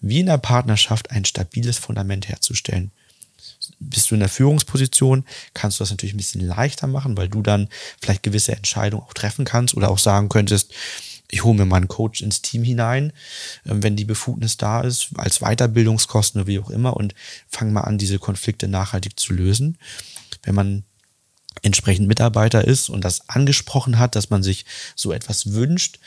wie 0.01 0.19
in 0.19 0.25
der 0.25 0.37
Partnerschaft, 0.37 1.11
ein 1.11 1.25
stabiles 1.25 1.77
Fundament 1.77 2.27
herzustellen. 2.27 2.91
Bist 3.79 4.09
du 4.09 4.15
in 4.15 4.19
der 4.19 4.29
Führungsposition, 4.29 5.25
kannst 5.53 5.79
du 5.79 5.83
das 5.83 5.91
natürlich 5.91 6.13
ein 6.13 6.17
bisschen 6.17 6.41
leichter 6.41 6.87
machen, 6.87 7.15
weil 7.17 7.29
du 7.29 7.41
dann 7.41 7.69
vielleicht 8.01 8.23
gewisse 8.23 8.55
Entscheidungen 8.55 9.03
auch 9.03 9.13
treffen 9.13 9.45
kannst 9.45 9.75
oder 9.75 9.89
auch 9.89 9.99
sagen 9.99 10.27
könntest, 10.27 10.73
ich 11.31 11.43
hole 11.43 11.57
mir 11.57 11.65
mal 11.65 11.77
einen 11.77 11.87
Coach 11.87 12.21
ins 12.21 12.41
Team 12.41 12.63
hinein, 12.63 13.13
ähm, 13.65 13.83
wenn 13.83 13.95
die 13.95 14.05
Befugnis 14.05 14.57
da 14.57 14.81
ist, 14.81 15.09
als 15.15 15.39
Weiterbildungskosten 15.39 16.41
oder 16.41 16.47
wie 16.47 16.59
auch 16.59 16.69
immer 16.69 16.97
und 16.97 17.13
fange 17.47 17.71
mal 17.71 17.81
an, 17.81 17.97
diese 17.97 18.19
Konflikte 18.19 18.67
nachhaltig 18.67 19.19
zu 19.19 19.33
lösen. 19.33 19.77
Wenn 20.43 20.55
man 20.55 20.83
entsprechend 21.61 22.07
Mitarbeiter 22.07 22.65
ist 22.65 22.89
und 22.89 23.03
das 23.03 23.29
angesprochen 23.29 23.99
hat, 23.99 24.15
dass 24.15 24.29
man 24.29 24.43
sich 24.43 24.65
so 24.95 25.11
etwas 25.11 25.53
wünscht, 25.53 25.99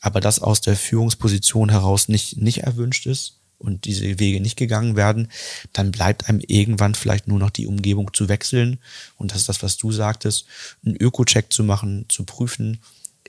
aber 0.00 0.20
das 0.20 0.38
aus 0.38 0.60
der 0.60 0.76
Führungsposition 0.76 1.70
heraus 1.70 2.08
nicht, 2.08 2.36
nicht 2.36 2.58
erwünscht 2.58 3.06
ist 3.06 3.38
und 3.58 3.84
diese 3.84 4.18
Wege 4.18 4.40
nicht 4.40 4.56
gegangen 4.56 4.96
werden, 4.96 5.28
dann 5.72 5.92
bleibt 5.92 6.28
einem 6.28 6.40
irgendwann 6.46 6.94
vielleicht 6.94 7.28
nur 7.28 7.38
noch 7.38 7.50
die 7.50 7.66
Umgebung 7.66 8.12
zu 8.12 8.28
wechseln. 8.28 8.78
Und 9.16 9.30
das 9.30 9.40
ist 9.40 9.48
das, 9.48 9.62
was 9.62 9.76
du 9.76 9.92
sagtest, 9.92 10.46
einen 10.84 10.96
Öko-Check 10.96 11.52
zu 11.52 11.64
machen, 11.64 12.06
zu 12.08 12.24
prüfen, 12.24 12.80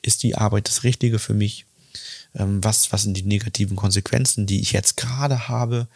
ist 0.06 0.24
die 0.24 0.36
Arbeit 0.36 0.68
das 0.68 0.84
Richtige 0.84 1.20
für 1.20 1.34
mich? 1.34 1.65
Ähm, 2.36 2.63
was, 2.63 2.91
was 2.91 3.04
sind 3.04 3.15
die 3.15 3.24
negativen 3.24 3.76
Konsequenzen, 3.76 4.46
die 4.46 4.62
ich 4.62 4.72
jetzt 4.72 4.98
gerade 4.98 5.48
habe? 5.48 5.88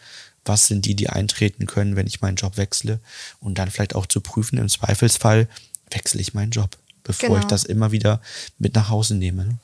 Was 0.44 0.66
sind 0.66 0.86
die, 0.86 0.94
die 0.94 1.10
eintreten 1.10 1.66
können, 1.66 1.96
wenn 1.96 2.06
ich 2.06 2.20
meinen 2.20 2.36
Job 2.36 2.56
wechsle? 2.56 2.98
Und 3.40 3.58
dann 3.58 3.70
vielleicht 3.70 3.94
auch 3.94 4.06
zu 4.06 4.20
prüfen, 4.20 4.58
im 4.58 4.68
Zweifelsfall 4.68 5.48
wechsle 5.90 6.20
ich 6.20 6.34
meinen 6.34 6.50
Job, 6.50 6.76
bevor 7.04 7.30
genau. 7.30 7.40
ich 7.40 7.46
das 7.46 7.64
immer 7.64 7.92
wieder 7.92 8.20
mit 8.58 8.74
nach 8.74 8.88
Hause 8.88 9.14
nehme. 9.14 9.44
Ne? 9.44 9.58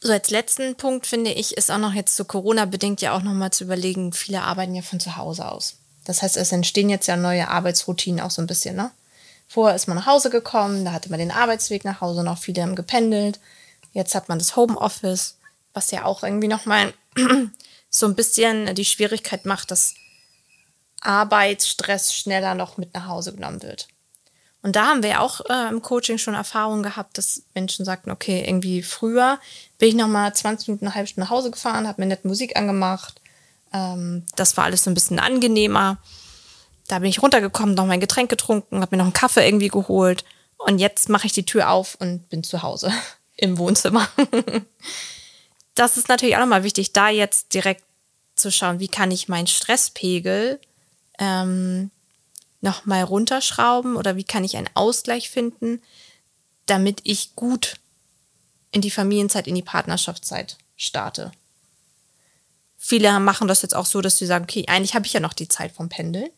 So 0.00 0.12
als 0.12 0.30
letzten 0.30 0.76
Punkt 0.76 1.06
finde 1.06 1.32
ich, 1.32 1.56
ist 1.56 1.70
auch 1.70 1.78
noch 1.78 1.92
jetzt 1.92 2.14
zu 2.14 2.24
Corona 2.24 2.64
bedingt 2.66 3.02
ja 3.02 3.16
auch 3.16 3.22
nochmal 3.22 3.50
zu 3.50 3.64
überlegen, 3.64 4.12
viele 4.12 4.42
arbeiten 4.42 4.74
ja 4.74 4.82
von 4.82 5.00
zu 5.00 5.16
Hause 5.16 5.50
aus. 5.50 5.74
Das 6.04 6.22
heißt, 6.22 6.36
es 6.36 6.52
entstehen 6.52 6.88
jetzt 6.88 7.06
ja 7.06 7.16
neue 7.16 7.48
Arbeitsroutinen 7.48 8.20
auch 8.20 8.30
so 8.30 8.40
ein 8.40 8.46
bisschen, 8.46 8.76
ne? 8.76 8.92
Vorher 9.48 9.74
ist 9.74 9.88
man 9.88 9.96
nach 9.96 10.06
Hause 10.06 10.28
gekommen, 10.28 10.84
da 10.84 10.92
hatte 10.92 11.10
man 11.10 11.18
den 11.18 11.30
Arbeitsweg 11.30 11.84
nach 11.84 12.02
Hause 12.02 12.22
noch, 12.22 12.38
viele 12.38 12.62
haben 12.62 12.76
gependelt. 12.76 13.40
Jetzt 13.92 14.14
hat 14.14 14.28
man 14.28 14.38
das 14.38 14.56
Homeoffice, 14.56 15.38
was 15.72 15.90
ja 15.90 16.04
auch 16.04 16.22
irgendwie 16.22 16.48
nochmal 16.48 16.92
so 17.90 18.06
ein 18.06 18.14
bisschen 18.14 18.74
die 18.74 18.84
Schwierigkeit 18.84 19.46
macht, 19.46 19.70
dass 19.70 19.94
Arbeitsstress 21.00 22.14
schneller 22.14 22.54
noch 22.54 22.76
mit 22.76 22.92
nach 22.92 23.06
Hause 23.06 23.34
genommen 23.34 23.62
wird. 23.62 23.88
Und 24.62 24.76
da 24.76 24.86
haben 24.86 25.02
wir 25.02 25.10
ja 25.10 25.20
auch 25.20 25.40
äh, 25.48 25.68
im 25.68 25.82
Coaching 25.82 26.18
schon 26.18 26.34
Erfahrungen 26.34 26.82
gehabt, 26.82 27.16
dass 27.16 27.42
Menschen 27.54 27.84
sagten, 27.84 28.10
okay, 28.10 28.44
irgendwie 28.46 28.82
früher 28.82 29.38
bin 29.78 29.90
ich 29.90 29.94
noch 29.94 30.08
mal 30.08 30.34
20 30.34 30.68
Minuten, 30.68 30.86
eine 30.86 30.94
halbe 30.94 31.06
Stunde 31.06 31.26
nach 31.26 31.30
Hause 31.30 31.50
gefahren, 31.50 31.86
habe 31.86 32.02
mir 32.02 32.08
nette 32.08 32.26
Musik 32.26 32.56
angemacht. 32.56 33.20
Ähm, 33.72 34.26
das 34.36 34.56
war 34.56 34.64
alles 34.64 34.84
so 34.84 34.90
ein 34.90 34.94
bisschen 34.94 35.20
angenehmer. 35.20 35.98
Da 36.88 36.98
bin 36.98 37.10
ich 37.10 37.22
runtergekommen, 37.22 37.74
noch 37.74 37.86
mein 37.86 38.00
Getränk 38.00 38.30
getrunken, 38.30 38.80
habe 38.80 38.96
mir 38.96 38.98
noch 38.98 39.06
einen 39.06 39.12
Kaffee 39.12 39.46
irgendwie 39.46 39.68
geholt. 39.68 40.24
Und 40.56 40.78
jetzt 40.78 41.08
mache 41.08 41.26
ich 41.26 41.32
die 41.32 41.46
Tür 41.46 41.70
auf 41.70 41.96
und 42.00 42.28
bin 42.28 42.42
zu 42.42 42.62
Hause 42.62 42.92
im 43.36 43.58
Wohnzimmer. 43.58 44.08
das 45.74 45.96
ist 45.96 46.08
natürlich 46.08 46.36
auch 46.36 46.40
nochmal 46.40 46.64
wichtig, 46.64 46.92
da 46.92 47.08
jetzt 47.08 47.54
direkt 47.54 47.84
zu 48.34 48.50
schauen, 48.50 48.80
wie 48.80 48.88
kann 48.88 49.10
ich 49.10 49.28
meinen 49.28 49.46
Stresspegel 49.46 50.60
ähm, 51.18 51.90
nochmal 52.60 53.02
runterschrauben 53.04 53.96
oder 53.96 54.16
wie 54.16 54.24
kann 54.24 54.44
ich 54.44 54.56
einen 54.56 54.70
Ausgleich 54.74 55.30
finden, 55.30 55.80
damit 56.66 57.00
ich 57.04 57.34
gut 57.36 57.76
in 58.70 58.80
die 58.80 58.90
Familienzeit, 58.90 59.46
in 59.46 59.54
die 59.54 59.62
Partnerschaftszeit 59.62 60.56
starte. 60.76 61.32
Viele 62.76 63.18
machen 63.20 63.48
das 63.48 63.62
jetzt 63.62 63.74
auch 63.74 63.86
so, 63.86 64.00
dass 64.00 64.18
sie 64.18 64.26
sagen, 64.26 64.44
okay, 64.44 64.64
eigentlich 64.68 64.94
habe 64.94 65.06
ich 65.06 65.12
ja 65.12 65.20
noch 65.20 65.32
die 65.32 65.48
Zeit 65.48 65.72
vom 65.72 65.88
Pendeln. 65.88 66.30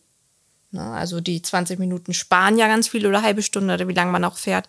Ne, 0.72 0.82
also 0.92 1.20
die 1.20 1.42
20 1.42 1.78
Minuten 1.78 2.14
sparen 2.14 2.56
ja 2.56 2.68
ganz 2.68 2.88
viel 2.88 3.06
oder 3.06 3.22
halbe 3.22 3.42
Stunde 3.42 3.74
oder 3.74 3.88
wie 3.88 3.94
lange 3.94 4.12
man 4.12 4.24
auch 4.24 4.36
fährt. 4.36 4.68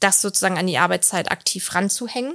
Das 0.00 0.20
sozusagen 0.20 0.58
an 0.58 0.66
die 0.66 0.78
Arbeitszeit 0.78 1.30
aktiv 1.30 1.74
ranzuhängen, 1.74 2.34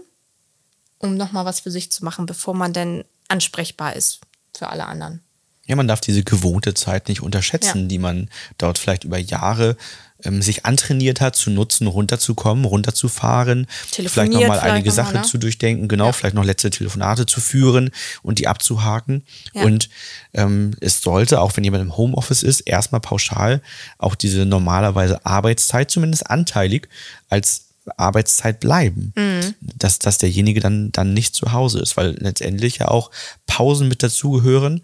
um 0.97 1.15
nochmal 1.15 1.45
was 1.45 1.59
für 1.59 1.71
sich 1.71 1.91
zu 1.91 2.05
machen, 2.05 2.25
bevor 2.25 2.53
man 2.53 2.73
denn 2.73 3.03
ansprechbar 3.27 3.95
ist 3.95 4.21
für 4.55 4.69
alle 4.69 4.85
anderen. 4.85 5.21
Ja, 5.69 5.75
man 5.75 5.88
darf 5.88 6.01
diese 6.01 6.23
gewohnte 6.23 6.73
Zeit 6.73 7.10
nicht 7.10 7.21
unterschätzen, 7.21 7.84
ja. 7.84 7.88
die 7.88 7.99
man 7.99 8.27
dort 8.58 8.79
vielleicht 8.79 9.03
über 9.03 9.19
Jahre 9.19 9.77
ähm, 10.23 10.41
sich 10.41 10.65
antrainiert 10.65 11.21
hat, 11.21 11.36
zu 11.36 11.51
nutzen, 11.51 11.86
runterzukommen, 11.86 12.65
runterzufahren, 12.65 13.67
vielleicht 13.91 14.34
nochmal 14.34 14.60
einige 14.62 14.89
Sachen 14.89 15.17
ne? 15.17 15.21
zu 15.21 15.38
durchdenken, 15.38 15.88
genau, 15.88 16.08
ja. 16.08 16.12
vielleicht 16.12 16.34
noch 16.34 16.43
letzte 16.43 16.71
Telefonate 16.71 17.27
zu 17.27 17.39
führen 17.39 17.91
und 18.23 18.39
die 18.39 18.47
abzuhaken. 18.47 19.23
Ja. 19.53 19.62
Und 19.62 19.89
ähm, 20.34 20.75
es 20.82 21.01
sollte, 21.01 21.39
auch 21.39 21.55
wenn 21.55 21.63
jemand 21.63 21.84
im 21.84 21.95
Homeoffice 21.95 22.41
ist, 22.41 22.62
erstmal 22.62 22.99
pauschal 22.99 23.62
auch 23.99 24.15
diese 24.15 24.47
normalerweise 24.47 25.23
Arbeitszeit, 25.27 25.91
zumindest 25.91 26.32
anteilig, 26.32 26.89
als 27.29 27.65
Arbeitszeit 27.95 28.60
bleiben, 28.60 29.13
mhm. 29.15 29.53
dass, 29.62 29.99
dass 29.99 30.17
derjenige 30.17 30.62
dann, 30.62 30.91
dann 30.91 31.13
nicht 31.13 31.36
zu 31.36 31.53
Hause 31.53 31.79
ist, 31.79 31.95
weil 31.95 32.15
letztendlich 32.19 32.79
ja 32.79 32.88
auch 32.88 33.12
Pausen 33.45 33.88
mit 33.88 34.01
dazugehören 34.01 34.82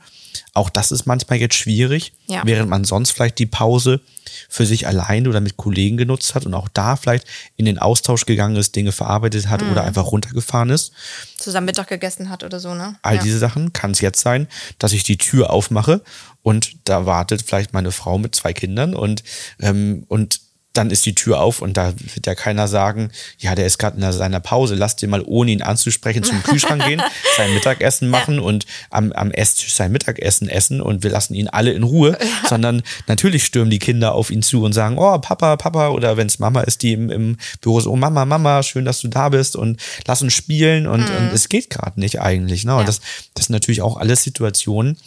auch 0.54 0.70
das 0.70 0.92
ist 0.92 1.06
manchmal 1.06 1.40
jetzt 1.40 1.56
schwierig, 1.56 2.14
ja. 2.28 2.42
während 2.46 2.70
man 2.70 2.84
sonst 2.84 3.12
vielleicht 3.12 3.40
die 3.40 3.46
Pause 3.46 4.02
für 4.50 4.66
sich 4.66 4.88
alleine 4.88 5.30
oder 5.30 5.42
mit 5.42 5.58
Kollegen 5.58 5.98
genutzt 5.98 6.36
hat 6.36 6.46
und 6.46 6.54
auch 6.54 6.68
da 6.68 6.96
vielleicht 6.96 7.26
in 7.56 7.66
den 7.66 7.80
Austausch 7.80 8.26
gegangen 8.26 8.56
ist, 8.56 8.76
Dinge 8.76 8.92
verarbeitet 8.92 9.50
hat 9.50 9.62
mhm. 9.62 9.72
oder 9.72 9.84
einfach 9.84 10.12
runtergefahren 10.12 10.70
ist. 10.70 10.92
Zusammen 11.38 11.66
Mittag 11.66 11.88
gegessen 11.88 12.30
hat 12.30 12.44
oder 12.44 12.60
so, 12.60 12.74
ne? 12.74 12.96
All 13.02 13.16
ja. 13.16 13.22
diese 13.22 13.40
Sachen 13.40 13.74
kann 13.74 13.92
es 13.92 14.02
jetzt 14.02 14.22
sein, 14.22 14.48
dass 14.80 14.94
ich 14.94 15.04
die 15.04 15.18
Tür 15.18 15.52
aufmache 15.52 16.02
und 16.42 16.76
da 16.86 17.06
wartet 17.06 17.42
vielleicht 17.42 17.74
meine 17.74 17.92
Frau 17.92 18.18
mit 18.18 18.36
zwei 18.36 18.54
Kindern 18.54 18.96
und, 18.96 19.24
ähm, 19.60 20.06
und 20.08 20.42
dann 20.78 20.92
ist 20.92 21.06
die 21.06 21.16
Tür 21.16 21.40
auf 21.40 21.62
und 21.62 21.78
da 21.78 21.94
wird 22.14 22.28
ja 22.28 22.36
keiner 22.36 22.68
sagen, 22.68 23.10
ja, 23.38 23.56
der 23.56 23.66
ist 23.66 23.78
gerade 23.78 23.98
in 23.98 24.12
seiner 24.12 24.40
Pause, 24.40 24.76
lass 24.76 24.96
dir 24.96 25.08
mal, 25.08 25.24
ohne 25.26 25.52
ihn 25.52 25.62
anzusprechen, 25.62 26.24
zum 26.24 26.44
Kühlschrank 26.44 26.86
gehen, 26.86 27.02
sein 27.38 27.54
Mittagessen 27.54 28.10
machen 28.10 28.36
ja. 28.36 28.42
und 28.42 28.66
am, 28.90 29.12
am 29.14 29.32
Esstisch 29.32 29.74
sein 29.74 29.92
Mittagessen 29.92 30.50
essen 30.50 30.82
und 30.82 31.04
wir 31.04 31.10
lassen 31.10 31.34
ihn 31.34 31.48
alle 31.48 31.72
in 31.72 31.84
Ruhe, 31.84 32.18
ja. 32.20 32.50
sondern 32.50 32.84
natürlich 33.08 33.46
stürmen 33.46 33.72
die 33.72 33.80
Kinder 33.80 34.14
auf 34.14 34.30
ihn 34.32 34.42
zu 34.42 34.64
und 34.64 34.74
sagen, 34.74 34.98
oh, 34.98 35.18
Papa, 35.20 35.58
Papa, 35.58 35.90
oder 35.90 36.18
wenn 36.18 36.28
es 36.28 36.40
Mama 36.40 36.62
ist, 36.62 36.84
die 36.84 36.94
im, 36.94 37.10
im 37.10 37.38
Büro 37.62 37.80
ist, 37.80 37.88
oh, 37.88 37.96
Mama, 37.96 38.26
Mama, 38.26 38.64
schön, 38.64 38.86
dass 38.86 39.02
du 39.02 39.08
da 39.08 39.30
bist 39.30 39.56
und 39.56 39.80
lass 40.08 40.22
uns 40.22 40.34
spielen 40.34 40.88
und, 40.88 41.02
mhm. 41.02 41.18
und 41.18 41.34
es 41.34 41.50
geht 41.50 41.70
gerade 41.70 42.00
nicht 42.00 42.22
eigentlich. 42.22 42.66
Ne? 42.66 42.74
Und 42.74 42.82
ja. 42.82 42.86
das, 42.86 43.02
das 43.34 43.46
sind 43.46 43.54
natürlich 43.54 43.82
auch 43.82 43.98
alles 43.98 44.24
Situationen, 44.24 44.98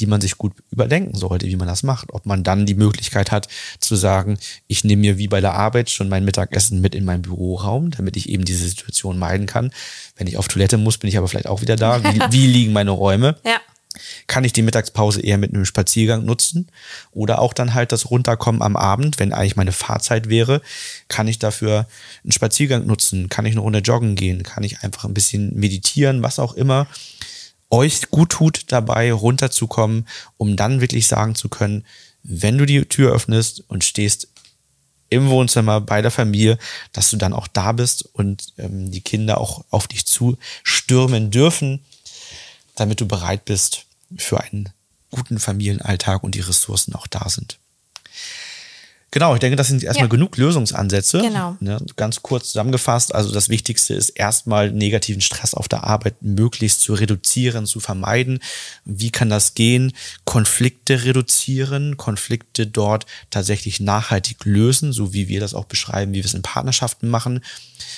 die 0.00 0.06
man 0.06 0.20
sich 0.20 0.38
gut 0.38 0.52
überdenken 0.70 1.16
sollte, 1.16 1.46
wie 1.46 1.56
man 1.56 1.68
das 1.68 1.82
macht. 1.82 2.12
Ob 2.12 2.26
man 2.26 2.42
dann 2.42 2.66
die 2.66 2.74
Möglichkeit 2.74 3.30
hat 3.30 3.48
zu 3.78 3.94
sagen, 3.96 4.38
ich 4.66 4.82
nehme 4.82 5.00
mir 5.00 5.18
wie 5.18 5.28
bei 5.28 5.40
der 5.40 5.54
Arbeit 5.54 5.90
schon 5.90 6.08
mein 6.08 6.24
Mittagessen 6.24 6.80
mit 6.80 6.94
in 6.94 7.04
meinen 7.04 7.22
Büroraum, 7.22 7.90
damit 7.90 8.16
ich 8.16 8.28
eben 8.28 8.44
diese 8.44 8.66
Situation 8.66 9.18
meiden 9.18 9.46
kann. 9.46 9.72
Wenn 10.16 10.26
ich 10.26 10.38
auf 10.38 10.48
Toilette 10.48 10.78
muss, 10.78 10.98
bin 10.98 11.08
ich 11.08 11.18
aber 11.18 11.28
vielleicht 11.28 11.46
auch 11.46 11.60
wieder 11.60 11.76
da. 11.76 12.02
Wie, 12.02 12.20
wie 12.30 12.46
liegen 12.46 12.72
meine 12.72 12.90
Räume? 12.90 13.36
Ja. 13.44 13.60
Kann 14.28 14.44
ich 14.44 14.52
die 14.52 14.62
Mittagspause 14.62 15.20
eher 15.20 15.36
mit 15.36 15.52
einem 15.52 15.64
Spaziergang 15.64 16.24
nutzen 16.24 16.68
oder 17.10 17.40
auch 17.40 17.52
dann 17.52 17.74
halt 17.74 17.90
das 17.90 18.08
Runterkommen 18.10 18.62
am 18.62 18.76
Abend, 18.76 19.18
wenn 19.18 19.32
eigentlich 19.32 19.56
meine 19.56 19.72
Fahrzeit 19.72 20.28
wäre, 20.28 20.62
kann 21.08 21.26
ich 21.26 21.40
dafür 21.40 21.88
einen 22.22 22.30
Spaziergang 22.30 22.86
nutzen, 22.86 23.28
kann 23.28 23.46
ich 23.46 23.52
eine 23.52 23.60
Runde 23.60 23.80
joggen 23.80 24.14
gehen, 24.14 24.44
kann 24.44 24.62
ich 24.62 24.82
einfach 24.82 25.04
ein 25.04 25.14
bisschen 25.14 25.58
meditieren, 25.58 26.22
was 26.22 26.38
auch 26.38 26.54
immer 26.54 26.86
euch 27.70 28.10
gut 28.10 28.30
tut, 28.30 28.64
dabei 28.68 29.12
runterzukommen, 29.12 30.06
um 30.36 30.56
dann 30.56 30.80
wirklich 30.80 31.06
sagen 31.06 31.34
zu 31.34 31.48
können, 31.48 31.84
wenn 32.22 32.58
du 32.58 32.66
die 32.66 32.84
Tür 32.84 33.12
öffnest 33.12 33.64
und 33.68 33.84
stehst 33.84 34.28
im 35.08 35.28
Wohnzimmer 35.28 35.80
bei 35.80 36.02
der 36.02 36.10
Familie, 36.10 36.58
dass 36.92 37.10
du 37.10 37.16
dann 37.16 37.32
auch 37.32 37.48
da 37.48 37.72
bist 37.72 38.08
und 38.12 38.52
ähm, 38.58 38.90
die 38.90 39.00
Kinder 39.00 39.40
auch 39.40 39.64
auf 39.70 39.88
dich 39.88 40.06
zustürmen 40.06 41.30
dürfen, 41.30 41.80
damit 42.76 43.00
du 43.00 43.06
bereit 43.06 43.44
bist 43.44 43.86
für 44.16 44.40
einen 44.40 44.68
guten 45.10 45.38
Familienalltag 45.40 46.22
und 46.22 46.34
die 46.34 46.40
Ressourcen 46.40 46.94
auch 46.94 47.08
da 47.08 47.28
sind. 47.28 47.58
Genau, 49.12 49.34
ich 49.34 49.40
denke, 49.40 49.56
das 49.56 49.66
sind 49.66 49.82
erstmal 49.82 50.06
ja. 50.06 50.10
genug 50.10 50.36
Lösungsansätze. 50.36 51.20
Genau. 51.20 51.56
Ne, 51.58 51.78
ganz 51.96 52.22
kurz 52.22 52.48
zusammengefasst, 52.52 53.12
also 53.12 53.32
das 53.32 53.48
Wichtigste 53.48 53.94
ist 53.94 54.10
erstmal 54.10 54.70
negativen 54.70 55.20
Stress 55.20 55.52
auf 55.52 55.66
der 55.66 55.82
Arbeit 55.82 56.22
möglichst 56.22 56.80
zu 56.80 56.94
reduzieren, 56.94 57.66
zu 57.66 57.80
vermeiden. 57.80 58.38
Wie 58.84 59.10
kann 59.10 59.28
das 59.28 59.54
gehen? 59.54 59.92
Konflikte 60.24 61.04
reduzieren, 61.04 61.96
Konflikte 61.96 62.68
dort 62.68 63.06
tatsächlich 63.30 63.80
nachhaltig 63.80 64.44
lösen, 64.44 64.92
so 64.92 65.12
wie 65.12 65.26
wir 65.26 65.40
das 65.40 65.54
auch 65.54 65.64
beschreiben, 65.64 66.12
wie 66.12 66.18
wir 66.18 66.24
es 66.24 66.34
in 66.34 66.42
Partnerschaften 66.42 67.08
machen. 67.08 67.40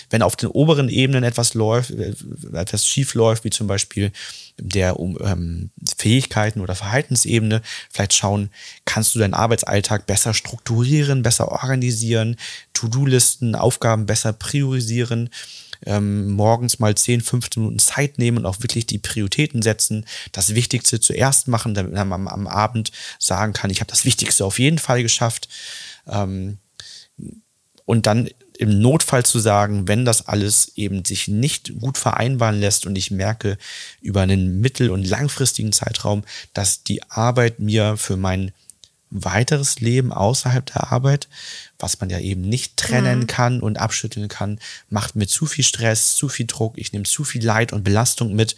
Wenn 0.09 0.23
auf 0.23 0.37
den 0.37 0.49
oberen 0.49 0.89
Ebenen 0.89 1.25
etwas 1.25 1.53
läuft, 1.53 1.91
äh, 1.91 2.15
etwas 2.55 2.87
schief 2.87 3.13
läuft, 3.13 3.45
wie 3.45 3.51
zum 3.51 3.67
Beispiel 3.67 4.13
der 4.59 4.97
ähm, 4.99 5.71
Fähigkeiten 5.97 6.61
oder 6.61 6.75
Verhaltensebene 6.75 7.63
vielleicht 7.91 8.15
schauen, 8.15 8.51
kannst 8.85 9.15
du 9.15 9.19
deinen 9.19 9.35
Arbeitsalltag 9.35 10.07
besser 10.07 10.35
strukturieren, 10.35 11.23
besser 11.23 11.51
organisieren, 11.51 12.37
To-Do-Listen, 12.75 13.55
Aufgaben 13.55 14.07
besser 14.07 14.33
priorisieren, 14.33 15.31
ähm, 15.85 16.31
morgens 16.31 16.79
mal 16.79 16.95
10, 16.95 17.21
15 17.23 17.63
Minuten 17.63 17.79
Zeit 17.79 18.19
nehmen 18.19 18.39
und 18.39 18.47
auch 18.47 18.61
wirklich 18.61 18.87
die 18.87 18.99
Prioritäten 18.99 19.63
setzen, 19.63 20.07
das 20.33 20.55
Wichtigste 20.55 21.01
zuerst 21.01 21.49
machen, 21.49 21.75
damit 21.75 21.93
man 21.93 22.13
am, 22.13 22.29
am 22.29 22.47
Abend 22.47 22.93
sagen 23.19 23.53
kann, 23.53 23.71
ich 23.71 23.81
habe 23.81 23.91
das 23.91 24.05
Wichtigste 24.05 24.45
auf 24.45 24.59
jeden 24.59 24.79
Fall 24.79 25.03
geschafft. 25.03 25.49
Ähm, 26.07 26.59
und 27.85 28.07
dann 28.07 28.29
im 28.59 28.81
Notfall 28.81 29.25
zu 29.25 29.39
sagen, 29.39 29.89
wenn 29.89 30.05
das 30.05 30.29
alles 30.29 30.73
eben 30.77 31.05
sich 31.05 31.29
nicht 31.29 31.79
gut 31.81 31.99
vereinbaren 31.99 32.61
lässt 32.61 32.87
und 32.87 32.97
ich 32.97 33.11
merke 33.11 33.59
über 34.01 34.21
einen 34.23 34.61
mittel- 34.61 34.91
und 34.91 35.05
langfristigen 35.05 35.73
Zeitraum, 35.73 36.25
dass 36.53 36.83
die 36.83 37.03
Arbeit 37.11 37.59
mir 37.59 37.97
für 37.97 38.17
mein 38.17 38.53
weiteres 39.13 39.81
Leben 39.81 40.13
außerhalb 40.13 40.65
der 40.67 40.91
Arbeit, 40.91 41.29
was 41.79 42.01
man 42.01 42.09
ja 42.09 42.19
eben 42.19 42.43
nicht 42.43 42.77
trennen 42.77 43.21
mhm. 43.21 43.27
kann 43.27 43.61
und 43.61 43.79
abschütteln 43.79 44.29
kann, 44.29 44.59
macht 44.89 45.17
mir 45.17 45.27
zu 45.27 45.47
viel 45.47 45.65
Stress, 45.65 46.17
zu 46.17 46.29
viel 46.29 46.47
Druck, 46.47 46.79
ich 46.79 46.93
nehme 46.93 47.05
zu 47.05 47.25
viel 47.25 47.45
Leid 47.45 47.73
und 47.73 47.85
Belastung 47.85 48.35
mit 48.35 48.57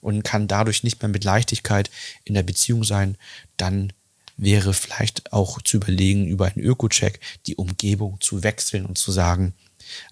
und 0.00 0.22
kann 0.22 0.46
dadurch 0.46 0.84
nicht 0.84 1.02
mehr 1.02 1.08
mit 1.08 1.24
Leichtigkeit 1.24 1.90
in 2.24 2.34
der 2.34 2.44
Beziehung 2.44 2.84
sein, 2.84 3.16
dann 3.56 3.92
wäre 4.36 4.74
vielleicht 4.74 5.32
auch 5.32 5.60
zu 5.62 5.78
überlegen, 5.78 6.26
über 6.26 6.46
einen 6.46 6.64
Öko-Check 6.64 7.20
die 7.46 7.56
Umgebung 7.56 8.20
zu 8.20 8.42
wechseln 8.42 8.86
und 8.86 8.98
zu 8.98 9.12
sagen, 9.12 9.54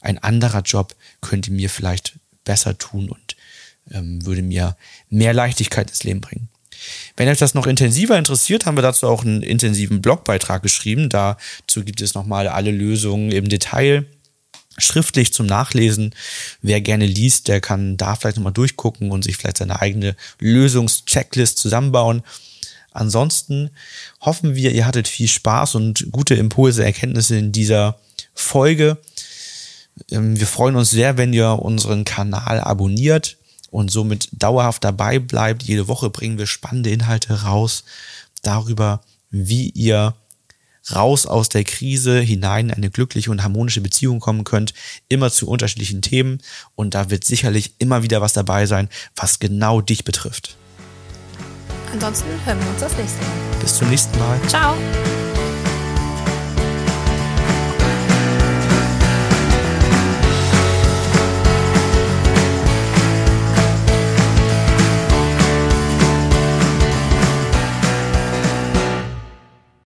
ein 0.00 0.18
anderer 0.18 0.62
Job 0.62 0.94
könnte 1.20 1.52
mir 1.52 1.68
vielleicht 1.68 2.14
besser 2.44 2.78
tun 2.78 3.08
und 3.08 3.36
ähm, 3.90 4.24
würde 4.24 4.42
mir 4.42 4.76
mehr 5.10 5.34
Leichtigkeit 5.34 5.90
ins 5.90 6.04
Leben 6.04 6.20
bringen. 6.20 6.48
Wenn 7.16 7.28
euch 7.28 7.38
das 7.38 7.54
noch 7.54 7.66
intensiver 7.66 8.18
interessiert, 8.18 8.66
haben 8.66 8.76
wir 8.76 8.82
dazu 8.82 9.08
auch 9.08 9.24
einen 9.24 9.42
intensiven 9.42 10.02
Blogbeitrag 10.02 10.62
geschrieben. 10.62 11.08
Dazu 11.08 11.84
gibt 11.84 12.00
es 12.00 12.14
nochmal 12.14 12.48
alle 12.48 12.70
Lösungen 12.70 13.32
im 13.32 13.48
Detail 13.48 14.06
schriftlich 14.76 15.32
zum 15.32 15.46
Nachlesen. 15.46 16.14
Wer 16.60 16.80
gerne 16.80 17.06
liest, 17.06 17.48
der 17.48 17.60
kann 17.60 17.96
da 17.96 18.16
vielleicht 18.16 18.36
nochmal 18.36 18.52
durchgucken 18.52 19.12
und 19.12 19.22
sich 19.22 19.36
vielleicht 19.36 19.58
seine 19.58 19.80
eigene 19.80 20.16
Lösungschecklist 20.40 21.58
zusammenbauen. 21.58 22.22
Ansonsten 22.94 23.70
hoffen 24.20 24.54
wir, 24.54 24.72
ihr 24.72 24.86
hattet 24.86 25.08
viel 25.08 25.28
Spaß 25.28 25.74
und 25.74 26.06
gute 26.12 26.34
Impulse, 26.36 26.84
Erkenntnisse 26.84 27.36
in 27.36 27.52
dieser 27.52 27.98
Folge. 28.34 28.98
Ähm, 30.10 30.38
wir 30.38 30.46
freuen 30.46 30.76
uns 30.76 30.90
sehr, 30.90 31.18
wenn 31.18 31.32
ihr 31.32 31.50
unseren 31.50 32.04
Kanal 32.04 32.60
abonniert 32.60 33.36
und 33.70 33.90
somit 33.90 34.28
dauerhaft 34.32 34.84
dabei 34.84 35.18
bleibt. 35.18 35.64
Jede 35.64 35.88
Woche 35.88 36.08
bringen 36.08 36.38
wir 36.38 36.46
spannende 36.46 36.90
Inhalte 36.90 37.42
raus 37.42 37.82
darüber, 38.42 39.02
wie 39.30 39.70
ihr 39.70 40.14
raus 40.94 41.26
aus 41.26 41.48
der 41.48 41.64
Krise 41.64 42.20
hinein 42.20 42.68
in 42.68 42.74
eine 42.74 42.90
glückliche 42.90 43.30
und 43.30 43.42
harmonische 43.42 43.80
Beziehung 43.80 44.20
kommen 44.20 44.44
könnt, 44.44 44.72
immer 45.08 45.32
zu 45.32 45.48
unterschiedlichen 45.48 46.02
Themen 46.02 46.40
und 46.76 46.94
da 46.94 47.10
wird 47.10 47.24
sicherlich 47.24 47.74
immer 47.78 48.02
wieder 48.02 48.20
was 48.20 48.34
dabei 48.34 48.66
sein, 48.66 48.88
was 49.16 49.40
genau 49.40 49.80
dich 49.80 50.04
betrifft. 50.04 50.56
Ansonsten 51.94 52.28
hören 52.44 52.58
wir 52.60 52.70
uns 52.70 52.80
das 52.80 52.96
nächste 52.96 53.20
Mal. 53.20 53.60
Bis 53.60 53.76
zum 53.76 53.88
nächsten 53.88 54.18
Mal. 54.18 54.36
Ciao. 54.48 54.74